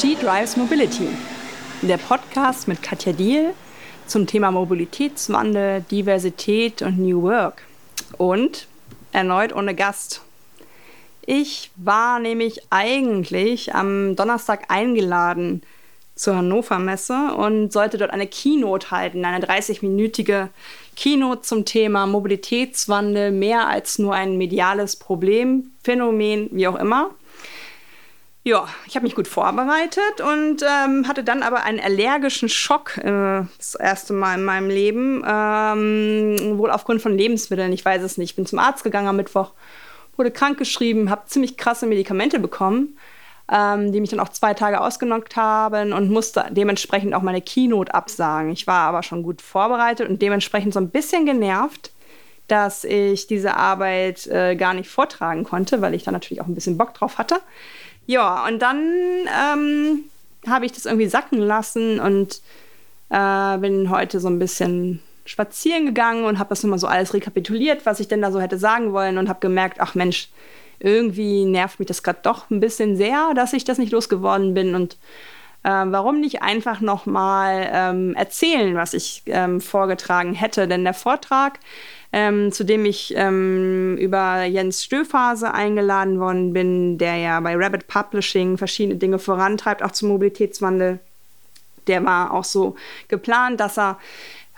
[0.00, 1.08] She Drives Mobility,
[1.82, 3.50] der Podcast mit Katja Diel
[4.06, 7.64] zum Thema Mobilitätswandel, Diversität und New Work.
[8.16, 8.66] Und
[9.12, 10.22] erneut ohne Gast.
[11.26, 15.60] Ich war nämlich eigentlich am Donnerstag eingeladen
[16.14, 20.48] zur Hannover Messe und sollte dort eine Keynote halten, eine 30-minütige
[20.96, 27.10] Keynote zum Thema Mobilitätswandel, mehr als nur ein mediales Problem, Phänomen, wie auch immer.
[28.42, 33.42] Ja, ich habe mich gut vorbereitet und ähm, hatte dann aber einen allergischen Schock äh,
[33.58, 35.22] das erste Mal in meinem Leben.
[35.26, 38.30] Ähm, wohl aufgrund von Lebensmitteln, ich weiß es nicht.
[38.30, 39.52] Ich bin zum Arzt gegangen am Mittwoch,
[40.16, 42.96] wurde krankgeschrieben, habe ziemlich krasse Medikamente bekommen,
[43.52, 47.92] ähm, die mich dann auch zwei Tage ausgenockt haben und musste dementsprechend auch meine Keynote
[47.92, 48.52] absagen.
[48.52, 51.90] Ich war aber schon gut vorbereitet und dementsprechend so ein bisschen genervt,
[52.48, 56.54] dass ich diese Arbeit äh, gar nicht vortragen konnte, weil ich da natürlich auch ein
[56.54, 57.36] bisschen Bock drauf hatte.
[58.10, 58.82] Ja, und dann
[59.28, 60.02] ähm,
[60.44, 62.40] habe ich das irgendwie sacken lassen und
[63.08, 67.86] äh, bin heute so ein bisschen spazieren gegangen und habe das nochmal so alles rekapituliert,
[67.86, 70.28] was ich denn da so hätte sagen wollen und habe gemerkt, ach Mensch,
[70.80, 74.74] irgendwie nervt mich das gerade doch ein bisschen sehr, dass ich das nicht losgeworden bin
[74.74, 74.96] und
[75.62, 80.68] äh, warum nicht einfach nochmal ähm, erzählen, was ich ähm, vorgetragen hätte?
[80.68, 81.58] Denn der Vortrag
[82.12, 87.86] ähm, zu dem ich ähm, über Jens Stöfhase eingeladen worden bin, der ja bei Rabbit
[87.86, 90.98] Publishing verschiedene Dinge vorantreibt, auch zum Mobilitätswandel.
[91.86, 92.76] Der war auch so
[93.08, 93.98] geplant, dass er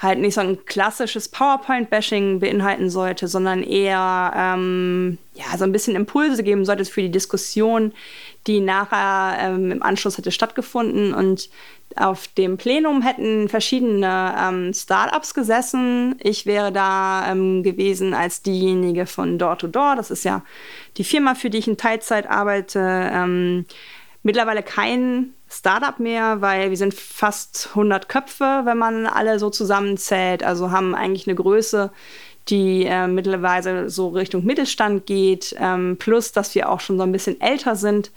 [0.03, 5.95] halt nicht so ein klassisches PowerPoint-Bashing beinhalten sollte, sondern eher ähm, ja, so ein bisschen
[5.95, 7.93] Impulse geben sollte für die Diskussion,
[8.49, 11.15] die nachher ähm, im Anschluss hätte stattgefunden.
[11.15, 11.49] Und
[11.95, 16.17] auf dem Plenum hätten verschiedene ähm, Startups gesessen.
[16.19, 19.95] Ich wäre da ähm, gewesen als diejenige von Door to Door.
[19.97, 20.43] Das ist ja
[20.97, 22.81] die Firma, für die ich in Teilzeit arbeite.
[22.81, 23.67] Ähm,
[24.25, 30.43] mittlerweile kein Startup mehr, weil wir sind fast 100 Köpfe, wenn man alle so zusammenzählt.
[30.43, 31.91] Also haben eigentlich eine Größe,
[32.49, 35.55] die äh, mittlerweile so Richtung Mittelstand geht.
[35.59, 38.11] Ähm, plus, dass wir auch schon so ein bisschen älter sind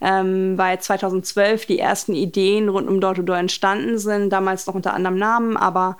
[0.00, 5.18] ähm, weil 2012 die ersten Ideen rund um Door-to-Door entstanden sind, damals noch unter anderem
[5.18, 5.98] Namen, aber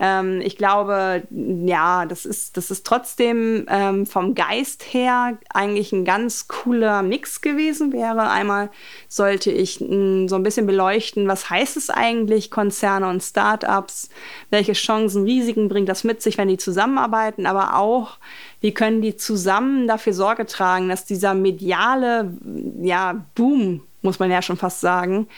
[0.00, 6.04] ähm, ich glaube, ja, das ist, das ist trotzdem ähm, vom Geist her eigentlich ein
[6.04, 8.30] ganz cooler Mix gewesen wäre.
[8.30, 8.70] Einmal
[9.08, 14.08] sollte ich hm, so ein bisschen beleuchten, was heißt es eigentlich, Konzerne und Startups,
[14.50, 18.18] welche Chancen, Risiken bringt das mit sich, wenn die zusammenarbeiten, aber auch,
[18.60, 22.36] wie können die zusammen dafür Sorge tragen, dass dieser mediale
[22.80, 25.28] ja, Boom, muss man ja schon fast sagen,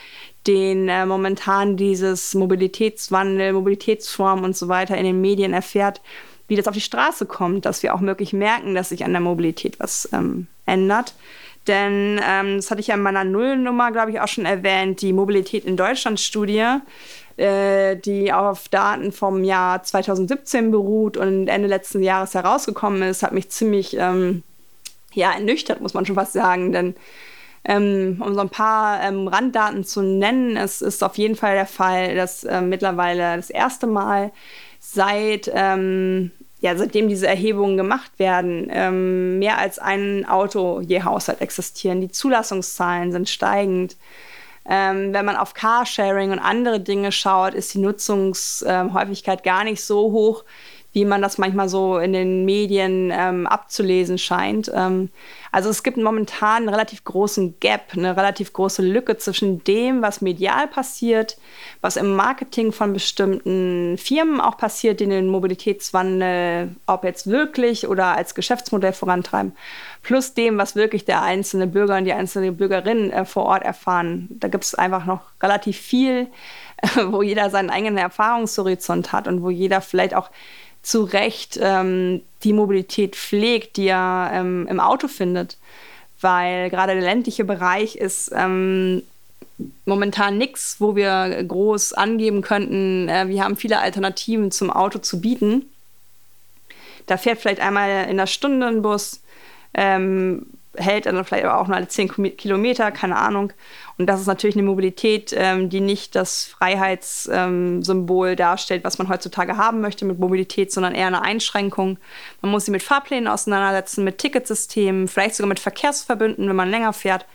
[0.47, 6.01] den äh, momentan dieses Mobilitätswandel, Mobilitätsform und so weiter in den Medien erfährt,
[6.49, 9.21] wie das auf die Straße kommt, dass wir auch wirklich merken, dass sich an der
[9.21, 11.15] Mobilität was ähm, ändert.
[11.67, 15.13] Denn ähm, das hatte ich ja in meiner Nullnummer, glaube ich, auch schon erwähnt, die
[15.13, 16.79] Mobilität in Deutschland-Studie,
[17.37, 23.33] äh, die auf Daten vom Jahr 2017 beruht und Ende letzten Jahres herausgekommen ist, hat
[23.33, 24.43] mich ziemlich ähm,
[25.13, 26.73] ja, ernüchtert, muss man schon fast sagen.
[26.73, 26.95] Denn
[27.65, 31.67] ähm, um so ein paar ähm, Randdaten zu nennen, es ist auf jeden Fall der
[31.67, 34.33] Fall, dass äh, mittlerweile das erste Mal
[34.79, 41.41] seit, ähm, ja, seitdem diese Erhebungen gemacht werden, ähm, mehr als ein Auto je Haushalt
[41.43, 42.01] existieren.
[42.01, 43.97] Die Zulassungszahlen sind steigend.
[44.69, 50.13] Ähm, wenn man auf Carsharing und andere Dinge schaut, ist die Nutzungshäufigkeit gar nicht so
[50.13, 50.45] hoch,
[50.93, 54.71] wie man das manchmal so in den Medien ähm, abzulesen scheint.
[54.75, 55.11] Ähm,
[55.53, 60.21] also es gibt momentan einen relativ großen Gap, eine relativ große Lücke zwischen dem, was
[60.21, 61.39] medial passiert,
[61.81, 68.17] was im Marketing von bestimmten Firmen auch passiert, die den Mobilitätswandel, ob jetzt wirklich oder
[68.17, 69.53] als Geschäftsmodell vorantreiben,
[70.03, 74.29] plus dem, was wirklich der einzelne Bürger und die einzelne Bürgerin äh, vor Ort erfahren.
[74.31, 76.29] Da gibt es einfach noch relativ viel,
[77.07, 80.31] wo jeder seinen eigenen Erfahrungshorizont hat und wo jeder vielleicht auch
[80.83, 85.59] zu Recht ähm, die Mobilität pflegt, die er ähm, im Auto findet.
[86.21, 89.03] Weil gerade der ländliche Bereich ist ähm,
[89.85, 95.21] momentan nichts, wo wir groß angeben könnten, äh, wir haben viele Alternativen zum Auto zu
[95.21, 95.67] bieten.
[97.07, 99.21] Da fährt vielleicht einmal in der Stunde ein Bus.
[99.75, 100.47] Ähm,
[100.77, 103.53] hält dann vielleicht auch nur alle 10 Kilometer, keine Ahnung.
[103.99, 109.09] Und das ist natürlich eine Mobilität, ähm, die nicht das Freiheitssymbol ähm, darstellt, was man
[109.09, 111.99] heutzutage haben möchte mit Mobilität, sondern eher eine Einschränkung.
[112.41, 116.93] Man muss sie mit Fahrplänen auseinandersetzen, mit Ticketsystemen, vielleicht sogar mit Verkehrsverbünden, wenn man länger
[116.93, 117.27] fährt.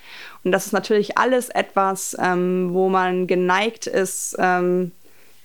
[0.44, 4.92] Und das ist natürlich alles etwas, ähm, wo man geneigt ist, ähm,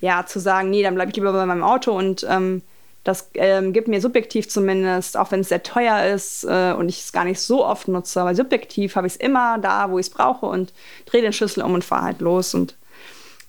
[0.01, 2.63] ja, zu sagen, nee, dann bleibe ich lieber bei meinem Auto und ähm,
[3.03, 7.01] Das ähm, gibt mir subjektiv zumindest, auch wenn es sehr teuer ist äh, und ich
[7.01, 10.07] es gar nicht so oft nutze, aber subjektiv habe ich es immer da, wo ich
[10.07, 10.75] es brauche und
[11.07, 12.53] drehe den Schlüssel um und fahre halt los.
[12.53, 12.77] Und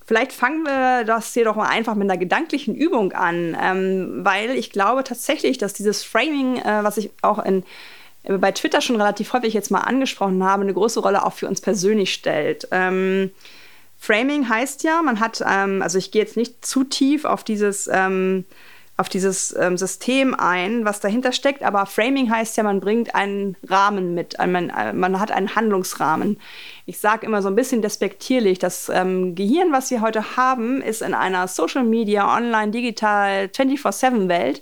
[0.06, 4.51] vielleicht fangen wir das hier doch mal einfach mit einer gedanklichen Übung an, ähm, weil
[4.51, 7.63] ich glaube tatsächlich, dass dieses Framing, äh, was ich auch in
[8.24, 11.50] äh, bei Twitter schon relativ häufig jetzt mal angesprochen habe, eine große Rolle auch für
[11.50, 12.69] uns persönlich stellt.
[12.71, 13.31] Ähm,
[14.00, 17.88] Framing heißt ja, man hat, ähm, also ich gehe jetzt nicht zu tief auf dieses
[17.92, 18.45] ähm,
[19.01, 21.63] auf dieses ähm, System ein, was dahinter steckt.
[21.63, 26.39] Aber Framing heißt ja, man bringt einen Rahmen mit, man, äh, man hat einen Handlungsrahmen.
[26.86, 31.01] Ich sage immer so ein bisschen despektierlich, das ähm, Gehirn, was wir heute haben, ist
[31.01, 34.62] in einer Social Media, Online, Digital, 24-7-Welt,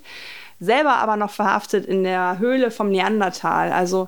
[0.62, 3.74] selber aber noch verhaftet in der Höhle vom Neandertal.
[3.74, 4.08] Also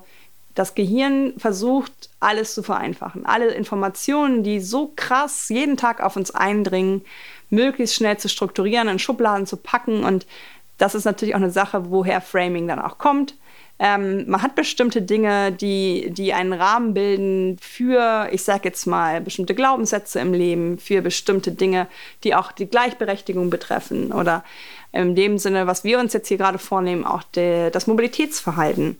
[0.54, 3.26] das Gehirn versucht, alles zu vereinfachen.
[3.26, 7.02] Alle Informationen, die so krass jeden Tag auf uns eindringen,
[7.52, 10.04] möglichst schnell zu strukturieren, in Schubladen zu packen.
[10.04, 10.26] Und
[10.78, 13.36] das ist natürlich auch eine Sache, woher Framing dann auch kommt.
[13.78, 19.20] Ähm, man hat bestimmte Dinge, die, die einen Rahmen bilden für, ich sage jetzt mal,
[19.20, 21.88] bestimmte Glaubenssätze im Leben, für bestimmte Dinge,
[22.22, 24.44] die auch die Gleichberechtigung betreffen oder
[24.92, 28.98] in dem Sinne, was wir uns jetzt hier gerade vornehmen, auch de, das Mobilitätsverhalten.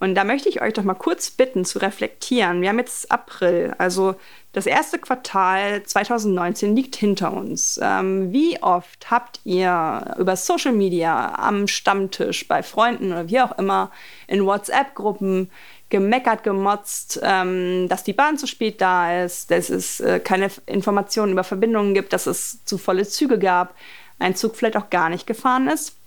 [0.00, 2.60] Und da möchte ich euch doch mal kurz bitten zu reflektieren.
[2.60, 4.14] Wir haben jetzt April, also
[4.58, 7.78] das erste Quartal 2019 liegt hinter uns.
[7.80, 13.56] Ähm, wie oft habt ihr über Social Media am Stammtisch, bei Freunden oder wie auch
[13.56, 13.92] immer,
[14.26, 15.50] in WhatsApp-Gruppen
[15.90, 21.32] gemeckert, gemotzt, ähm, dass die Bahn zu spät da ist, dass es äh, keine Informationen
[21.32, 23.76] über Verbindungen gibt, dass es zu volle Züge gab,
[24.18, 25.97] ein Zug vielleicht auch gar nicht gefahren ist?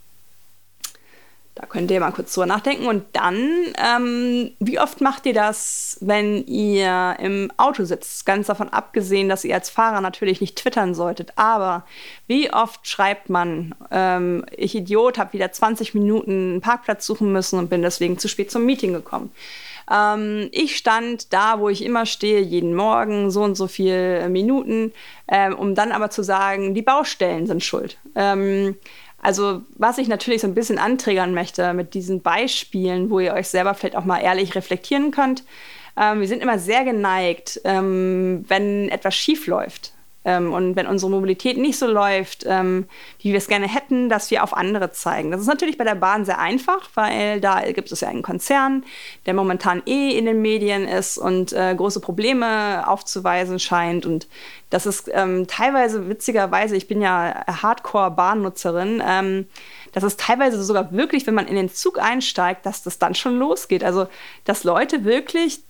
[1.53, 2.85] Da könnt ihr mal kurz drüber nachdenken.
[2.87, 3.35] Und dann,
[3.77, 8.25] ähm, wie oft macht ihr das, wenn ihr im Auto sitzt?
[8.25, 11.33] Ganz davon abgesehen, dass ihr als Fahrer natürlich nicht twittern solltet.
[11.35, 11.85] Aber
[12.27, 17.59] wie oft schreibt man, ähm, ich Idiot, habe wieder 20 Minuten einen Parkplatz suchen müssen
[17.59, 19.31] und bin deswegen zu spät zum Meeting gekommen?
[19.91, 24.93] Ähm, ich stand da, wo ich immer stehe, jeden Morgen, so und so viele Minuten,
[25.27, 27.97] ähm, um dann aber zu sagen, die Baustellen sind schuld.
[29.21, 33.47] Also was ich natürlich so ein bisschen anträgern möchte mit diesen Beispielen, wo ihr euch
[33.47, 35.43] selber vielleicht auch mal ehrlich reflektieren könnt.
[35.95, 39.93] Ähm, wir sind immer sehr geneigt, ähm, wenn etwas schief läuft.
[40.23, 42.85] Ähm, und wenn unsere Mobilität nicht so läuft, ähm,
[43.19, 45.31] wie wir es gerne hätten, dass wir auf andere zeigen.
[45.31, 48.83] Das ist natürlich bei der Bahn sehr einfach, weil da gibt es ja einen Konzern,
[49.25, 54.05] der momentan eh in den Medien ist und äh, große Probleme aufzuweisen scheint.
[54.05, 54.27] Und
[54.69, 59.47] das ist ähm, teilweise witzigerweise, ich bin ja Hardcore-Bahnnutzerin, ähm,
[59.93, 63.37] das ist teilweise sogar wirklich, wenn man in den Zug einsteigt, dass das dann schon
[63.37, 63.83] losgeht.
[63.83, 64.07] Also,
[64.45, 65.63] dass Leute wirklich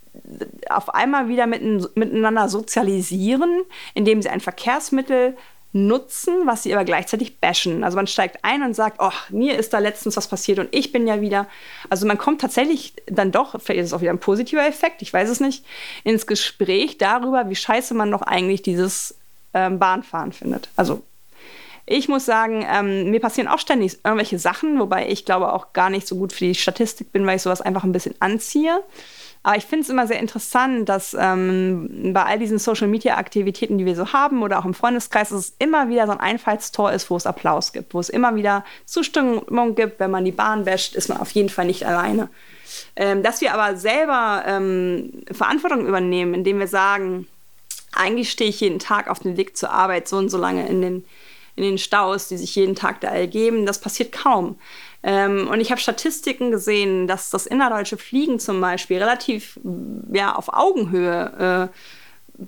[0.69, 1.61] auf einmal wieder mit,
[1.95, 3.61] miteinander sozialisieren,
[3.93, 5.37] indem sie ein Verkehrsmittel
[5.73, 7.83] nutzen, was sie aber gleichzeitig bashen.
[7.83, 10.91] Also man steigt ein und sagt, oh, mir ist da letztens was passiert und ich
[10.91, 11.47] bin ja wieder.
[11.89, 15.13] Also man kommt tatsächlich dann doch, vielleicht ist es auch wieder ein positiver Effekt, ich
[15.13, 15.65] weiß es nicht,
[16.03, 19.15] ins Gespräch darüber, wie scheiße man doch eigentlich dieses
[19.53, 20.69] ähm, Bahnfahren findet.
[20.75, 21.03] Also
[21.85, 25.89] ich muss sagen, ähm, mir passieren auch ständig irgendwelche Sachen, wobei ich glaube auch gar
[25.89, 28.83] nicht so gut für die Statistik bin, weil ich sowas einfach ein bisschen anziehe.
[29.43, 33.95] Aber ich finde es immer sehr interessant, dass ähm, bei all diesen Social-Media-Aktivitäten, die wir
[33.95, 37.17] so haben oder auch im Freundeskreis, dass es immer wieder so ein Einfallstor ist, wo
[37.17, 39.99] es Applaus gibt, wo es immer wieder Zustimmung gibt.
[39.99, 42.29] Wenn man die Bahn wäscht, ist man auf jeden Fall nicht alleine.
[42.95, 47.27] Ähm, dass wir aber selber ähm, Verantwortung übernehmen, indem wir sagen,
[47.93, 50.81] eigentlich stehe ich jeden Tag auf dem Weg zur Arbeit so und so lange in
[50.81, 51.05] den,
[51.55, 54.57] in den Staus, die sich jeden Tag da ergeben, das passiert kaum.
[55.03, 59.59] Ähm, und ich habe Statistiken gesehen, dass das innerdeutsche Fliegen zum Beispiel relativ
[60.11, 61.77] ja, auf Augenhöhe, äh,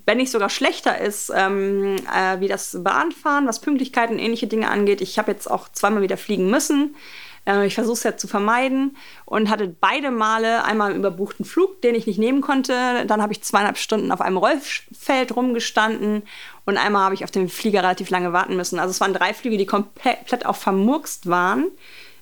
[0.06, 4.70] wenn nicht sogar schlechter ist, ähm, äh, wie das Bahnfahren, was Pünktlichkeit und ähnliche Dinge
[4.70, 5.02] angeht.
[5.02, 6.96] Ich habe jetzt auch zweimal wieder fliegen müssen.
[7.46, 8.96] Äh, ich versuche es ja zu vermeiden
[9.26, 13.06] und hatte beide Male einmal einen überbuchten Flug, den ich nicht nehmen konnte.
[13.08, 16.24] Dann habe ich zweieinhalb Stunden auf einem Rollfeld rumgestanden
[16.66, 18.80] und einmal habe ich auf dem Flieger relativ lange warten müssen.
[18.80, 21.66] Also es waren drei Flüge, die komplett auch vermurkst waren.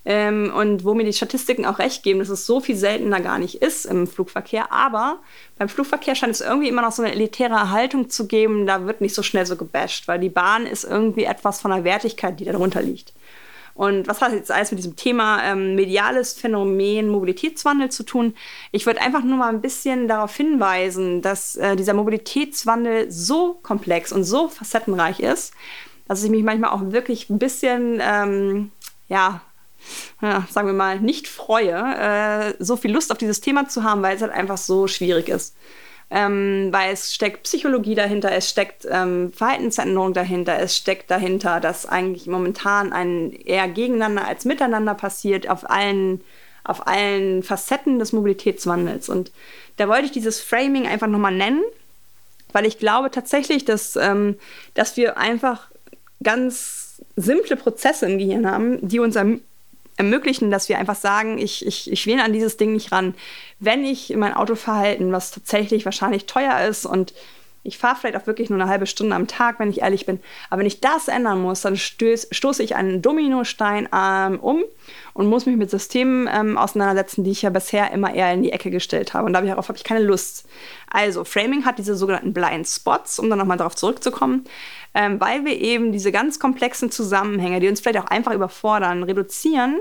[0.04, 3.38] Ähm, und wo mir die Statistiken auch recht geben, dass es so viel seltener gar
[3.38, 4.72] nicht ist im Flugverkehr.
[4.72, 5.20] Aber
[5.58, 9.02] beim Flugverkehr scheint es irgendwie immer noch so eine elitäre Haltung zu geben, da wird
[9.02, 12.46] nicht so schnell so gebasht, weil die Bahn ist irgendwie etwas von der Wertigkeit, die
[12.46, 13.14] darunter liegt.
[13.74, 18.36] Und was hat jetzt alles mit diesem Thema ähm, mediales Phänomen Mobilitätswandel zu tun?
[18.72, 24.12] Ich würde einfach nur mal ein bisschen darauf hinweisen, dass äh, dieser Mobilitätswandel so komplex
[24.12, 25.54] und so facettenreich ist,
[26.08, 28.72] dass ich mich manchmal auch wirklich ein bisschen ähm,
[29.08, 29.42] ja,
[30.22, 34.02] ja, sagen wir mal, nicht freue, äh, so viel Lust auf dieses Thema zu haben,
[34.02, 35.56] weil es halt einfach so schwierig ist.
[36.12, 41.86] ähm, weil es steckt Psychologie dahinter, es steckt ähm, Verhaltensänderung dahinter, es steckt dahinter, dass
[41.86, 46.22] eigentlich momentan ein eher gegeneinander als miteinander passiert auf allen,
[46.66, 49.08] auf allen Facetten des Mobilitätswandels.
[49.08, 49.32] Und
[49.78, 51.64] da wollte ich dieses Framing einfach nochmal nennen,
[52.52, 54.38] weil ich glaube tatsächlich, dass, ähm,
[54.74, 55.70] dass wir einfach
[56.22, 59.16] ganz simple Prozesse im Gehirn haben, die uns
[60.02, 63.14] ermöglichen, dass wir einfach sagen, ich, ich, ich will an dieses Ding nicht ran.
[63.60, 67.14] Wenn ich mein Autoverhalten, was tatsächlich wahrscheinlich teuer ist und
[67.64, 70.20] ich fahre vielleicht auch wirklich nur eine halbe Stunde am Tag, wenn ich ehrlich bin.
[70.50, 74.64] Aber wenn ich das ändern muss, dann stöß, stoße ich einen Dominostein ähm, um
[75.14, 78.52] und muss mich mit Systemen ähm, auseinandersetzen, die ich ja bisher immer eher in die
[78.52, 79.26] Ecke gestellt habe.
[79.26, 80.48] Und darauf habe ich keine Lust.
[80.90, 84.46] Also, Framing hat diese sogenannten Blind Spots, um dann nochmal darauf zurückzukommen,
[84.94, 89.80] ähm, weil wir eben diese ganz komplexen Zusammenhänge, die uns vielleicht auch einfach überfordern, reduzieren,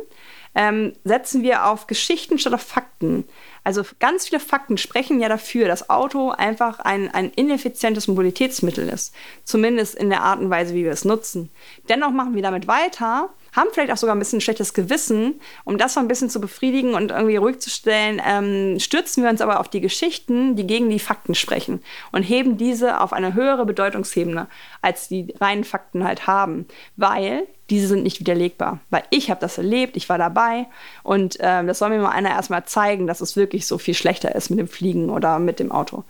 [0.55, 3.25] ähm, setzen wir auf Geschichten statt auf Fakten.
[3.63, 9.15] Also ganz viele Fakten sprechen ja dafür, dass Auto einfach ein, ein ineffizientes Mobilitätsmittel ist.
[9.45, 11.51] Zumindest in der Art und Weise, wie wir es nutzen.
[11.89, 15.79] Dennoch machen wir damit weiter, haben vielleicht auch sogar ein bisschen ein schlechtes Gewissen, um
[15.79, 19.41] das so ein bisschen zu befriedigen und irgendwie ruhig zu stellen, ähm, stürzen wir uns
[19.41, 23.67] aber auf die Geschichten, die gegen die Fakten sprechen und heben diese auf eine höhere
[23.67, 24.49] Bedeutungsebene,
[24.83, 26.67] als die reinen Fakten halt haben,
[26.97, 28.81] weil diese sind nicht widerlegbar.
[28.91, 30.67] Weil ich habe das erlebt, ich war dabei
[31.03, 34.35] und ähm, das soll mir mal einer erstmal zeigen, dass es wirklich so viel schlechter
[34.35, 36.05] ist mit dem Fliegen oder mit dem Auto.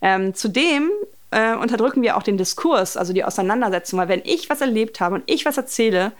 [0.00, 0.90] Ähm, zudem
[1.30, 5.16] äh, unterdrücken wir auch den Diskurs, also die Auseinandersetzung, weil wenn ich was erlebt habe
[5.16, 6.12] und ich was erzähle,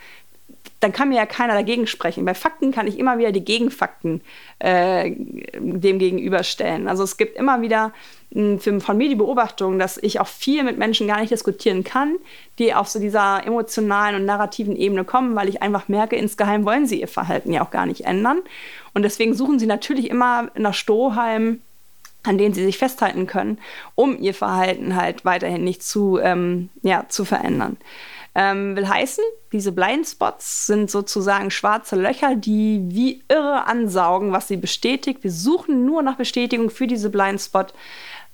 [0.81, 2.25] dann kann mir ja keiner dagegen sprechen.
[2.25, 4.23] Bei Fakten kann ich immer wieder die Gegenfakten
[4.61, 5.13] äh,
[5.55, 6.89] dem gegenüberstellen.
[6.89, 7.93] Also es gibt immer wieder
[8.33, 12.15] von mir die Beobachtung, dass ich auch viel mit Menschen gar nicht diskutieren kann,
[12.61, 16.87] die auf so dieser emotionalen und narrativen Ebene kommen, weil ich einfach merke, insgeheim wollen
[16.87, 18.39] sie ihr Verhalten ja auch gar nicht ändern.
[18.95, 21.61] Und deswegen suchen sie natürlich immer nach Strohhalmen,
[22.23, 23.59] an denen sie sich festhalten können,
[23.97, 27.79] um ihr Verhalten halt weiterhin nicht zu, ähm, ja, zu verändern.
[28.43, 34.57] Ähm, will heißen, diese Blindspots sind sozusagen schwarze Löcher, die wie irre ansaugen, was sie
[34.57, 35.23] bestätigt.
[35.23, 37.75] Wir suchen nur nach Bestätigung für diese Blindspot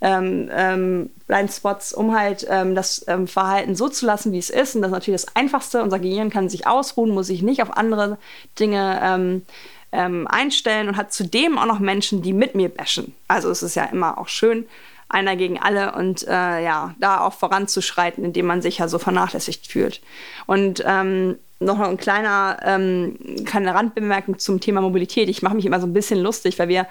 [0.01, 4.77] ähm, ähm, Blindspots, um halt ähm, das ähm, Verhalten so zu lassen, wie es ist.
[4.77, 5.83] Und das ist natürlich das Einfachste.
[5.83, 8.17] Unser Gehirn kann sich ausruhen, muss sich nicht auf andere
[8.61, 9.43] Dinge ähm,
[9.91, 13.13] ähm, einstellen und hat zudem auch noch Menschen, die mit mir bashen.
[13.27, 14.67] Also es ist ja immer auch schön,
[15.09, 19.67] einer gegen alle und äh, ja, da auch voranzuschreiten, indem man sich ja so vernachlässigt
[19.67, 20.01] fühlt.
[20.47, 25.29] Und ähm, noch ein kleiner, ähm, kleine Randbemerkung zum Thema Mobilität.
[25.29, 26.87] Ich mache mich immer so ein bisschen lustig, weil wir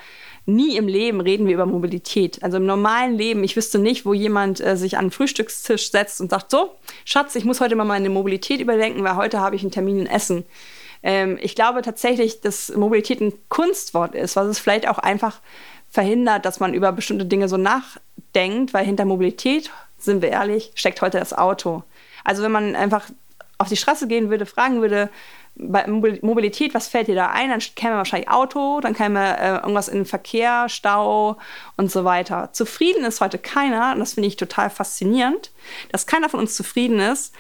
[0.46, 2.42] nie im Leben reden wir über Mobilität.
[2.44, 6.22] Also im normalen Leben, ich wüsste nicht, wo jemand äh, sich an den Frühstückstisch setzt
[6.22, 6.72] und sagt, so,
[7.04, 10.08] Schatz, ich muss heute mal meine Mobilität überdenken, weil heute habe ich einen Termin in
[10.08, 10.46] Essen.
[11.04, 15.40] Ähm, ich glaube tatsächlich, dass Mobilität ein Kunstwort ist, was es vielleicht auch einfach
[15.96, 21.02] verhindert, dass man über bestimmte Dinge so nachdenkt, weil hinter Mobilität, sind wir ehrlich, steckt
[21.02, 21.84] heute das Auto.
[22.24, 23.10] Also wenn man einfach
[23.58, 25.10] auf die Straße gehen würde, fragen würde,
[25.58, 27.50] bei Mobilität, was fällt dir da ein?
[27.50, 31.38] Dann käme wahrscheinlich Auto, dann käme äh, irgendwas in den Verkehr, Stau
[31.78, 32.50] und so weiter.
[32.52, 35.52] Zufrieden ist heute keiner, und das finde ich total faszinierend,
[35.94, 37.34] dass keiner von uns zufrieden ist,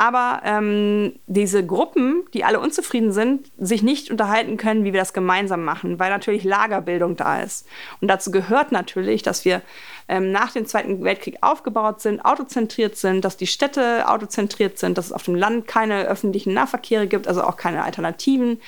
[0.00, 5.12] aber ähm, diese Gruppen, die alle unzufrieden sind, sich nicht unterhalten können, wie wir das
[5.12, 7.66] gemeinsam machen, weil natürlich Lagerbildung da ist.
[8.00, 9.60] Und dazu gehört natürlich, dass wir
[10.08, 15.08] ähm, nach dem Zweiten Weltkrieg aufgebaut sind, autozentriert sind, dass die Städte autozentriert sind, dass
[15.08, 18.58] es auf dem Land keine öffentlichen Nahverkehre gibt, also auch keine Alternativen.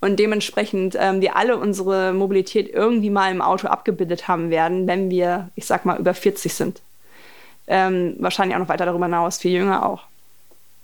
[0.00, 5.08] Und dementsprechend ähm, wir alle unsere Mobilität irgendwie mal im Auto abgebildet haben werden, wenn
[5.08, 6.82] wir, ich sag mal, über 40 sind.
[7.68, 10.09] Ähm, wahrscheinlich auch noch weiter darüber hinaus, viel jünger auch.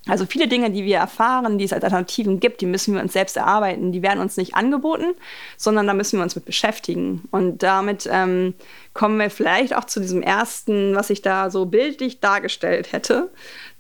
[0.08, 3.12] Also viele Dinge, die wir erfahren, die es als Alternativen gibt, die müssen wir uns
[3.12, 3.90] selbst erarbeiten.
[3.90, 5.14] Die werden uns nicht angeboten,
[5.56, 7.22] sondern da müssen wir uns mit beschäftigen.
[7.32, 8.54] Und damit ähm,
[8.94, 13.30] kommen wir vielleicht auch zu diesem ersten, was ich da so bildlich dargestellt hätte,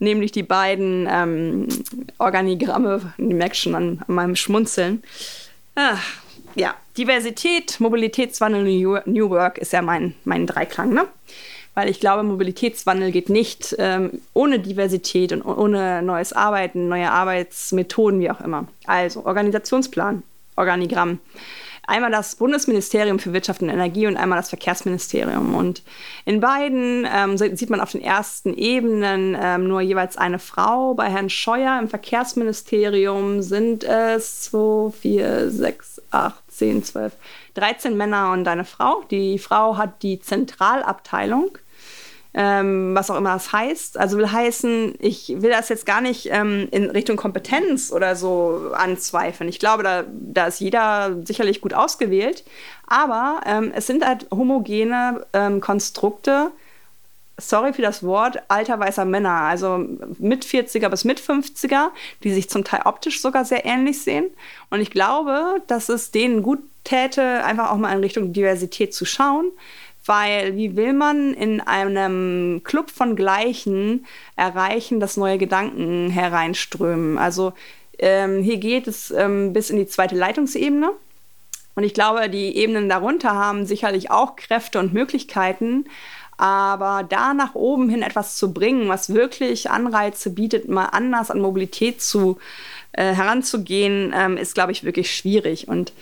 [0.00, 1.68] nämlich die beiden ähm,
[2.18, 3.12] Organigramme.
[3.18, 5.04] Die merkt schon an, an meinem Schmunzeln.
[5.76, 5.98] Ah,
[6.56, 10.92] ja, Diversität, Mobilitätswandel, New Work ist ja mein, mein Dreiklang.
[10.92, 11.06] Ne?
[11.76, 18.18] Weil ich glaube, Mobilitätswandel geht nicht ähm, ohne Diversität und ohne neues Arbeiten, neue Arbeitsmethoden,
[18.18, 18.66] wie auch immer.
[18.86, 20.22] Also Organisationsplan,
[20.56, 21.18] Organigramm.
[21.86, 25.54] Einmal das Bundesministerium für Wirtschaft und Energie und einmal das Verkehrsministerium.
[25.54, 25.82] Und
[26.24, 30.94] in beiden ähm, sieht man auf den ersten Ebenen ähm, nur jeweils eine Frau.
[30.94, 37.12] Bei Herrn Scheuer im Verkehrsministerium sind es 2, 4, 6, 8, 10, 12,
[37.52, 39.02] 13 Männer und eine Frau.
[39.10, 41.58] Die Frau hat die Zentralabteilung
[42.38, 43.98] ähm, was auch immer das heißt.
[43.98, 48.72] Also will heißen, ich will das jetzt gar nicht ähm, in Richtung Kompetenz oder so
[48.74, 49.48] anzweifeln.
[49.48, 52.44] Ich glaube, da, da ist jeder sicherlich gut ausgewählt.
[52.86, 56.50] Aber ähm, es sind halt homogene ähm, Konstrukte,
[57.38, 59.86] sorry für das Wort, alter weißer Männer, also
[60.18, 61.88] mit 40er bis mit 50er,
[62.22, 64.26] die sich zum Teil optisch sogar sehr ähnlich sehen.
[64.68, 69.06] Und ich glaube, dass es denen gut täte, einfach auch mal in Richtung Diversität zu
[69.06, 69.50] schauen.
[70.06, 77.18] Weil wie will man in einem Club von Gleichen erreichen, dass neue Gedanken hereinströmen?
[77.18, 77.52] Also
[77.98, 80.92] ähm, hier geht es ähm, bis in die zweite Leitungsebene.
[81.74, 85.84] Und ich glaube, die Ebenen darunter haben sicherlich auch Kräfte und Möglichkeiten,
[86.38, 91.40] aber da nach oben hin etwas zu bringen, was wirklich Anreize bietet, mal anders an
[91.40, 92.38] Mobilität zu,
[92.92, 95.68] äh, heranzugehen, ähm, ist, glaube ich, wirklich schwierig.
[95.68, 95.92] Und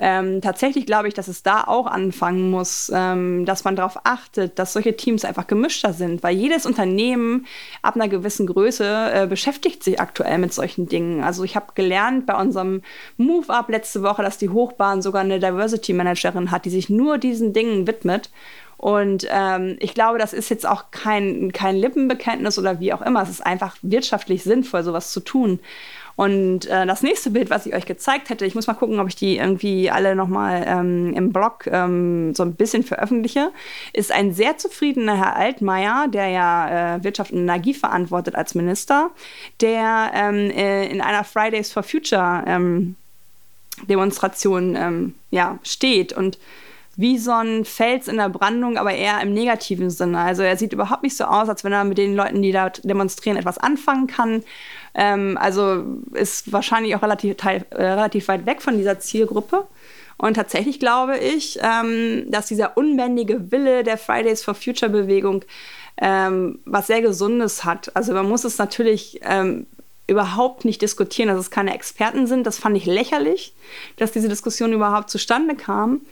[0.00, 4.58] ähm, tatsächlich glaube ich, dass es da auch anfangen muss, ähm, dass man darauf achtet,
[4.58, 7.46] dass solche Teams einfach gemischter sind, weil jedes Unternehmen
[7.82, 11.22] ab einer gewissen Größe äh, beschäftigt sich aktuell mit solchen Dingen.
[11.22, 12.82] Also ich habe gelernt bei unserem
[13.16, 17.52] Move-Up letzte Woche, dass die Hochbahn sogar eine Diversity Managerin hat, die sich nur diesen
[17.52, 18.30] Dingen widmet.
[18.76, 23.22] Und ähm, ich glaube, das ist jetzt auch kein, kein Lippenbekenntnis oder wie auch immer.
[23.22, 25.60] Es ist einfach wirtschaftlich sinnvoll, sowas zu tun.
[26.16, 29.08] Und äh, das nächste Bild, was ich euch gezeigt hätte, ich muss mal gucken, ob
[29.08, 33.50] ich die irgendwie alle nochmal ähm, im Blog ähm, so ein bisschen veröffentliche,
[33.92, 39.10] ist ein sehr zufriedener Herr Altmaier, der ja äh, Wirtschaft und Energie verantwortet als Minister,
[39.60, 42.96] der ähm, äh, in einer Fridays for Future ähm,
[43.88, 46.38] Demonstration ähm, ja, steht und
[46.96, 50.18] wie so ein Fels in der Brandung, aber eher im negativen Sinne.
[50.20, 52.70] Also er sieht überhaupt nicht so aus, als wenn er mit den Leuten, die da
[52.70, 54.44] demonstrieren, etwas anfangen kann.
[54.94, 59.66] Ähm, also ist wahrscheinlich auch relativ, teil, äh, relativ weit weg von dieser Zielgruppe.
[60.16, 65.44] Und tatsächlich glaube ich, ähm, dass dieser unbändige Wille der Fridays for Future Bewegung
[66.00, 67.94] ähm, was sehr Gesundes hat.
[67.94, 69.66] Also man muss es natürlich ähm,
[70.06, 72.46] überhaupt nicht diskutieren, dass es keine Experten sind.
[72.46, 73.54] Das fand ich lächerlich,
[73.96, 76.02] dass diese Diskussion überhaupt zustande kam.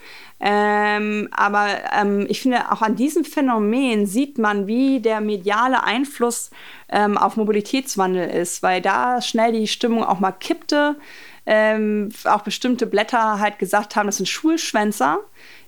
[0.40, 6.50] Ähm, aber ähm, ich finde, auch an diesem Phänomen sieht man, wie der mediale Einfluss
[6.88, 10.96] ähm, auf Mobilitätswandel ist, weil da schnell die Stimmung auch mal kippte.
[11.44, 15.18] Ähm, auch bestimmte Blätter halt gesagt haben, das sind Schulschwänzer.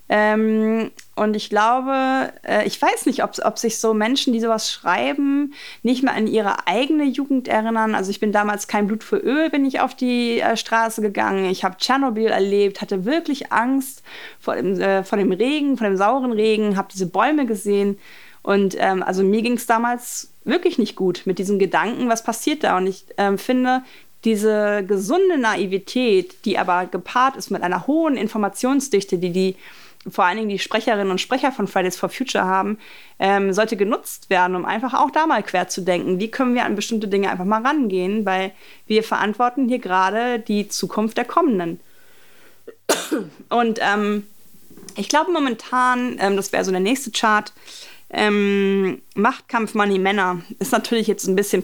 [0.07, 4.71] Ähm, und ich glaube, äh, ich weiß nicht, ob, ob sich so Menschen, die sowas
[4.71, 7.95] schreiben, nicht mehr an ihre eigene Jugend erinnern.
[7.95, 11.45] Also ich bin damals kein Blut für Öl, bin ich auf die äh, Straße gegangen.
[11.45, 14.03] Ich habe Tschernobyl erlebt, hatte wirklich Angst
[14.39, 17.97] vor dem, äh, vor dem Regen, vor dem sauren Regen, habe diese Bäume gesehen.
[18.43, 22.63] Und ähm, also mir ging es damals wirklich nicht gut mit diesem Gedanken, was passiert
[22.63, 22.77] da.
[22.77, 23.81] Und ich ähm, finde,
[24.23, 29.55] diese gesunde Naivität, die aber gepaart ist mit einer hohen Informationsdichte, die die
[30.07, 32.77] vor allen Dingen die Sprecherinnen und Sprecher von Fridays for Future haben,
[33.19, 36.19] ähm, sollte genutzt werden, um einfach auch da mal quer zu denken.
[36.19, 38.51] Wie können wir an bestimmte Dinge einfach mal rangehen, weil
[38.87, 41.79] wir verantworten hier gerade die Zukunft der Kommenden.
[43.49, 44.27] Und ähm,
[44.95, 47.51] ich glaube momentan, ähm, das wäre so der nächste Chart,
[48.09, 51.61] ähm, Machtkampf Money Männer ist natürlich jetzt ein bisschen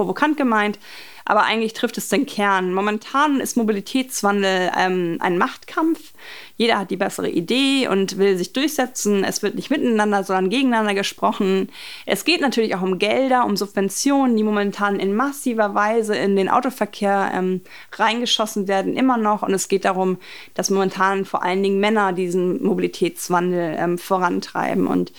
[0.00, 0.78] provokant gemeint,
[1.26, 2.72] aber eigentlich trifft es den Kern.
[2.72, 6.12] Momentan ist Mobilitätswandel ähm, ein Machtkampf.
[6.56, 9.24] Jeder hat die bessere Idee und will sich durchsetzen.
[9.24, 11.68] Es wird nicht miteinander, sondern gegeneinander gesprochen.
[12.06, 16.48] Es geht natürlich auch um Gelder, um Subventionen, die momentan in massiver Weise in den
[16.48, 17.60] Autoverkehr ähm,
[17.92, 19.42] reingeschossen werden, immer noch.
[19.42, 20.16] Und es geht darum,
[20.54, 24.86] dass momentan vor allen Dingen Männer diesen Mobilitätswandel ähm, vorantreiben.
[24.86, 25.12] Und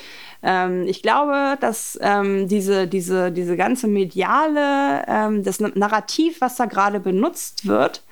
[0.44, 6.66] ähm, ich glaube, dass ähm, diese, diese, diese ganze mediale, ähm, das Narrativ, was da
[6.66, 8.04] gerade benutzt wird,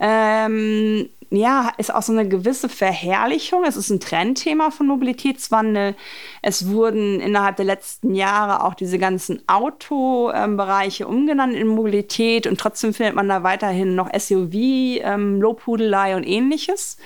[0.00, 3.64] ähm, ja, ist auch so eine gewisse Verherrlichung.
[3.64, 5.94] Es ist ein Trendthema von Mobilitätswandel.
[6.40, 12.58] Es wurden innerhalb der letzten Jahre auch diese ganzen Autobereiche ähm, umgenannt in Mobilität und
[12.58, 16.96] trotzdem findet man da weiterhin noch SUV, ähm, Lobhudelei und ähnliches.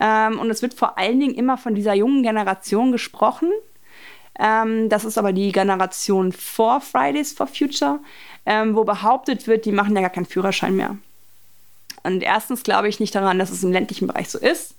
[0.00, 3.50] Ähm, und es wird vor allen Dingen immer von dieser jungen Generation gesprochen,
[4.40, 8.00] ähm, das ist aber die Generation vor Fridays for Future,
[8.46, 10.96] ähm, wo behauptet wird, die machen ja gar keinen Führerschein mehr.
[12.02, 14.74] Und erstens glaube ich nicht daran, dass es im ländlichen Bereich so ist.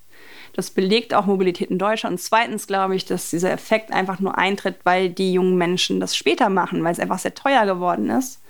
[0.54, 2.14] Das belegt auch Mobilität in Deutschland.
[2.14, 6.16] Und zweitens glaube ich, dass dieser Effekt einfach nur eintritt, weil die jungen Menschen das
[6.16, 8.40] später machen, weil es einfach sehr teuer geworden ist.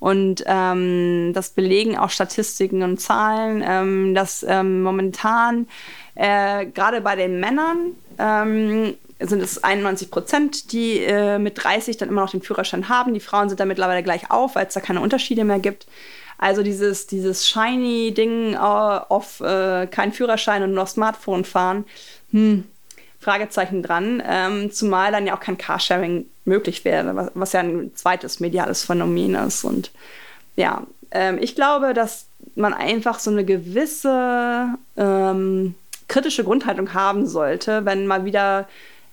[0.00, 5.68] Und ähm, das belegen auch Statistiken und Zahlen, ähm, dass ähm, momentan
[6.14, 12.08] äh, gerade bei den Männern ähm, sind es 91 Prozent, die äh, mit 30 dann
[12.08, 13.12] immer noch den Führerschein haben.
[13.12, 15.86] Die Frauen sind da mittlerweile gleich auf, weil es da keine Unterschiede mehr gibt.
[16.38, 21.84] Also dieses, dieses shiny Ding äh, auf äh, kein Führerschein und nur Smartphone fahren,
[22.30, 22.64] hm,
[23.18, 28.40] Fragezeichen dran, ähm, zumal dann ja auch kein Carsharing möglich wäre, was, ja ein zweites
[28.40, 29.64] mediales Phänomen ist.
[29.64, 29.90] Und
[30.56, 35.74] ja, ähm, ich glaube, dass man einfach so eine gewisse ähm,
[36.08, 38.68] kritische Grundhaltung haben sollte, wenn mal wieder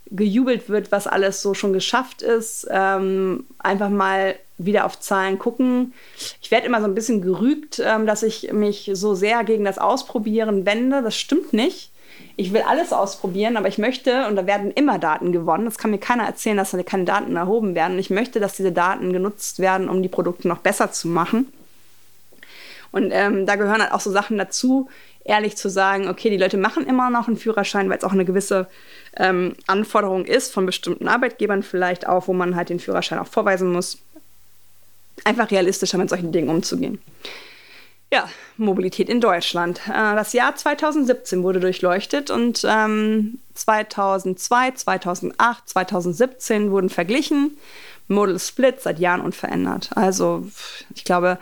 [0.10, 2.68] gejubelt wird, was alles so schon geschafft ist.
[2.70, 5.94] Ähm, einfach mal wieder auf Zahlen gucken.
[6.42, 9.78] Ich werde immer so ein bisschen gerügt, ähm, dass ich mich so sehr gegen das
[9.78, 11.02] Ausprobieren wende.
[11.04, 11.92] Das stimmt nicht.
[12.36, 15.92] Ich will alles ausprobieren, aber ich möchte, und da werden immer Daten gewonnen, das kann
[15.92, 17.98] mir keiner erzählen, dass da keine Daten erhoben werden.
[17.98, 21.52] ich möchte, dass diese Daten genutzt werden, um die Produkte noch besser zu machen.
[22.92, 24.88] Und ähm, da gehören halt auch so Sachen dazu,
[25.28, 28.26] ehrlich zu sagen, okay, die Leute machen immer noch einen Führerschein, weil es auch eine
[28.26, 28.68] gewisse
[29.18, 33.72] ähm, Anforderung ist von bestimmten Arbeitgebern vielleicht auch, wo man halt den Führerschein auch vorweisen
[33.72, 34.00] muss.
[35.24, 37.02] Einfach realistischer mit solchen Dingen umzugehen.
[38.12, 39.82] Ja, Mobilität in Deutschland.
[39.88, 47.58] Äh, das Jahr 2017 wurde durchleuchtet und ähm, 2002, 2008, 2017 wurden verglichen.
[48.08, 49.90] Modal Split seit Jahren unverändert.
[49.96, 50.48] Also
[50.96, 51.40] ich glaube,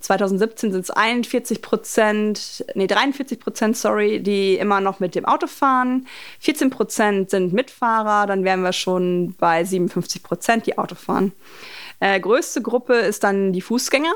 [0.00, 5.46] 2017 sind es 41 Prozent, nee, 43 Prozent, sorry, die immer noch mit dem Auto
[5.46, 6.06] fahren.
[6.40, 11.32] 14 Prozent sind Mitfahrer, dann wären wir schon bei 57 Prozent, die Auto fahren.
[12.00, 14.14] Äh, größte Gruppe ist dann die Fußgänger.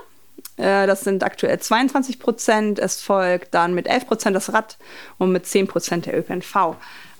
[0.56, 2.78] Äh, das sind aktuell 22 Prozent.
[2.78, 4.78] Es folgt dann mit 11 Prozent das Rad
[5.18, 6.76] und mit 10 Prozent der ÖPNV.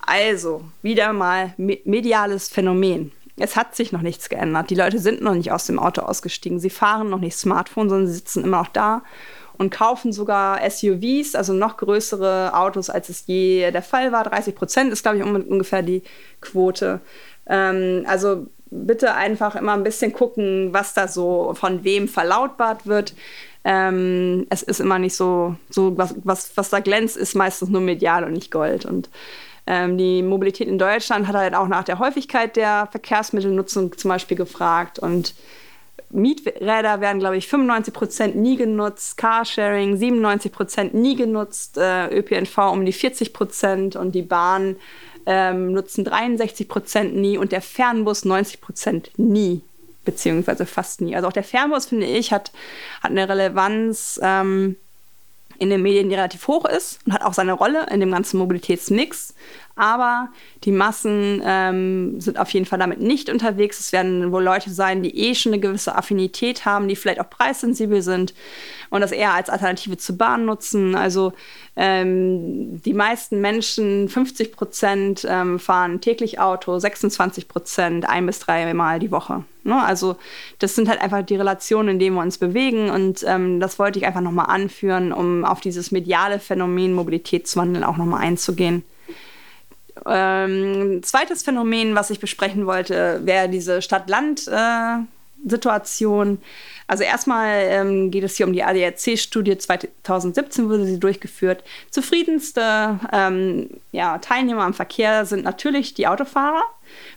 [0.06, 3.12] Also wieder mal mediales Phänomen.
[3.37, 4.70] Es hat sich noch nichts geändert.
[4.70, 6.61] Die Leute sind noch nicht aus dem Auto ausgestiegen.
[6.61, 9.02] Sie fahren noch nicht Smartphone, sondern sie sitzen immer noch da
[9.61, 14.24] und kaufen sogar SUVs, also noch größere Autos, als es je der Fall war.
[14.24, 16.02] 30 Prozent ist, glaube ich, ungefähr die
[16.40, 17.00] Quote.
[17.46, 23.14] Ähm, also bitte einfach immer ein bisschen gucken, was da so von wem verlautbart wird.
[23.64, 27.80] Ähm, es ist immer nicht so, so was, was, was da glänzt, ist meistens nur
[27.80, 28.87] medial und nicht Gold.
[28.87, 29.11] Und
[29.66, 34.37] ähm, die Mobilität in Deutschland hat halt auch nach der Häufigkeit der Verkehrsmittelnutzung zum Beispiel
[34.37, 35.35] gefragt und
[36.12, 42.59] Mieträder werden, glaube ich, 95 Prozent nie genutzt, Carsharing 97 Prozent nie genutzt, äh, ÖPNV
[42.72, 44.76] um die 40 Prozent und die Bahn
[45.26, 49.62] ähm, nutzen 63 Prozent nie und der Fernbus 90 Prozent nie,
[50.04, 51.16] beziehungsweise fast nie.
[51.16, 52.52] Also auch der Fernbus, finde ich, hat,
[53.02, 54.20] hat eine Relevanz.
[54.22, 54.76] Ähm,
[55.61, 58.38] in den Medien, die relativ hoch ist und hat auch seine Rolle in dem ganzen
[58.38, 59.35] Mobilitätsmix.
[59.76, 60.28] Aber
[60.64, 63.80] die Massen ähm, sind auf jeden Fall damit nicht unterwegs.
[63.80, 67.30] Es werden wohl Leute sein, die eh schon eine gewisse Affinität haben, die vielleicht auch
[67.30, 68.35] preissensibel sind
[68.90, 70.94] und das eher als Alternative zur Bahn nutzen.
[70.94, 71.33] Also
[71.76, 78.98] ähm, die meisten Menschen, 50 Prozent, ähm, fahren täglich Auto, 26 Prozent ein bis dreimal
[78.98, 79.44] die Woche.
[79.62, 79.83] Ne?
[79.83, 80.16] Also
[80.59, 83.98] das sind halt einfach die Relationen, in denen wir uns bewegen und ähm, das wollte
[83.98, 88.85] ich einfach nochmal anführen, um auf dieses mediale Phänomen Mobilitätswandel auch nochmal einzugehen.
[90.06, 96.34] Ähm, zweites Phänomen, was ich besprechen wollte, wäre diese Stadt-Land-Situation.
[96.34, 96.38] Äh,
[96.90, 101.62] also erstmal ähm, geht es hier um die ADAC-Studie 2017 wurde sie durchgeführt.
[101.90, 106.64] Zufriedenste ähm, ja, Teilnehmer am Verkehr sind natürlich die Autofahrer,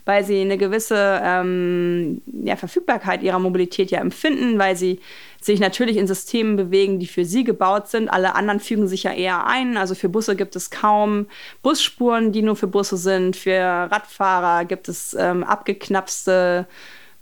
[0.04, 5.00] weil sie eine gewisse ähm, ja, Verfügbarkeit ihrer Mobilität ja empfinden, weil sie
[5.44, 8.08] sich natürlich in Systemen bewegen, die für sie gebaut sind.
[8.08, 9.76] Alle anderen fügen sich ja eher ein.
[9.76, 11.26] Also für Busse gibt es kaum
[11.62, 13.36] Busspuren, die nur für Busse sind.
[13.36, 16.66] Für Radfahrer gibt es ähm, abgeknapste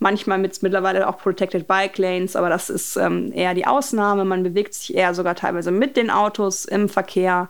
[0.03, 4.25] manchmal mit mittlerweile auch Protected Bike Lanes, aber das ist ähm, eher die Ausnahme.
[4.25, 7.49] Man bewegt sich eher sogar teilweise mit den Autos im Verkehr.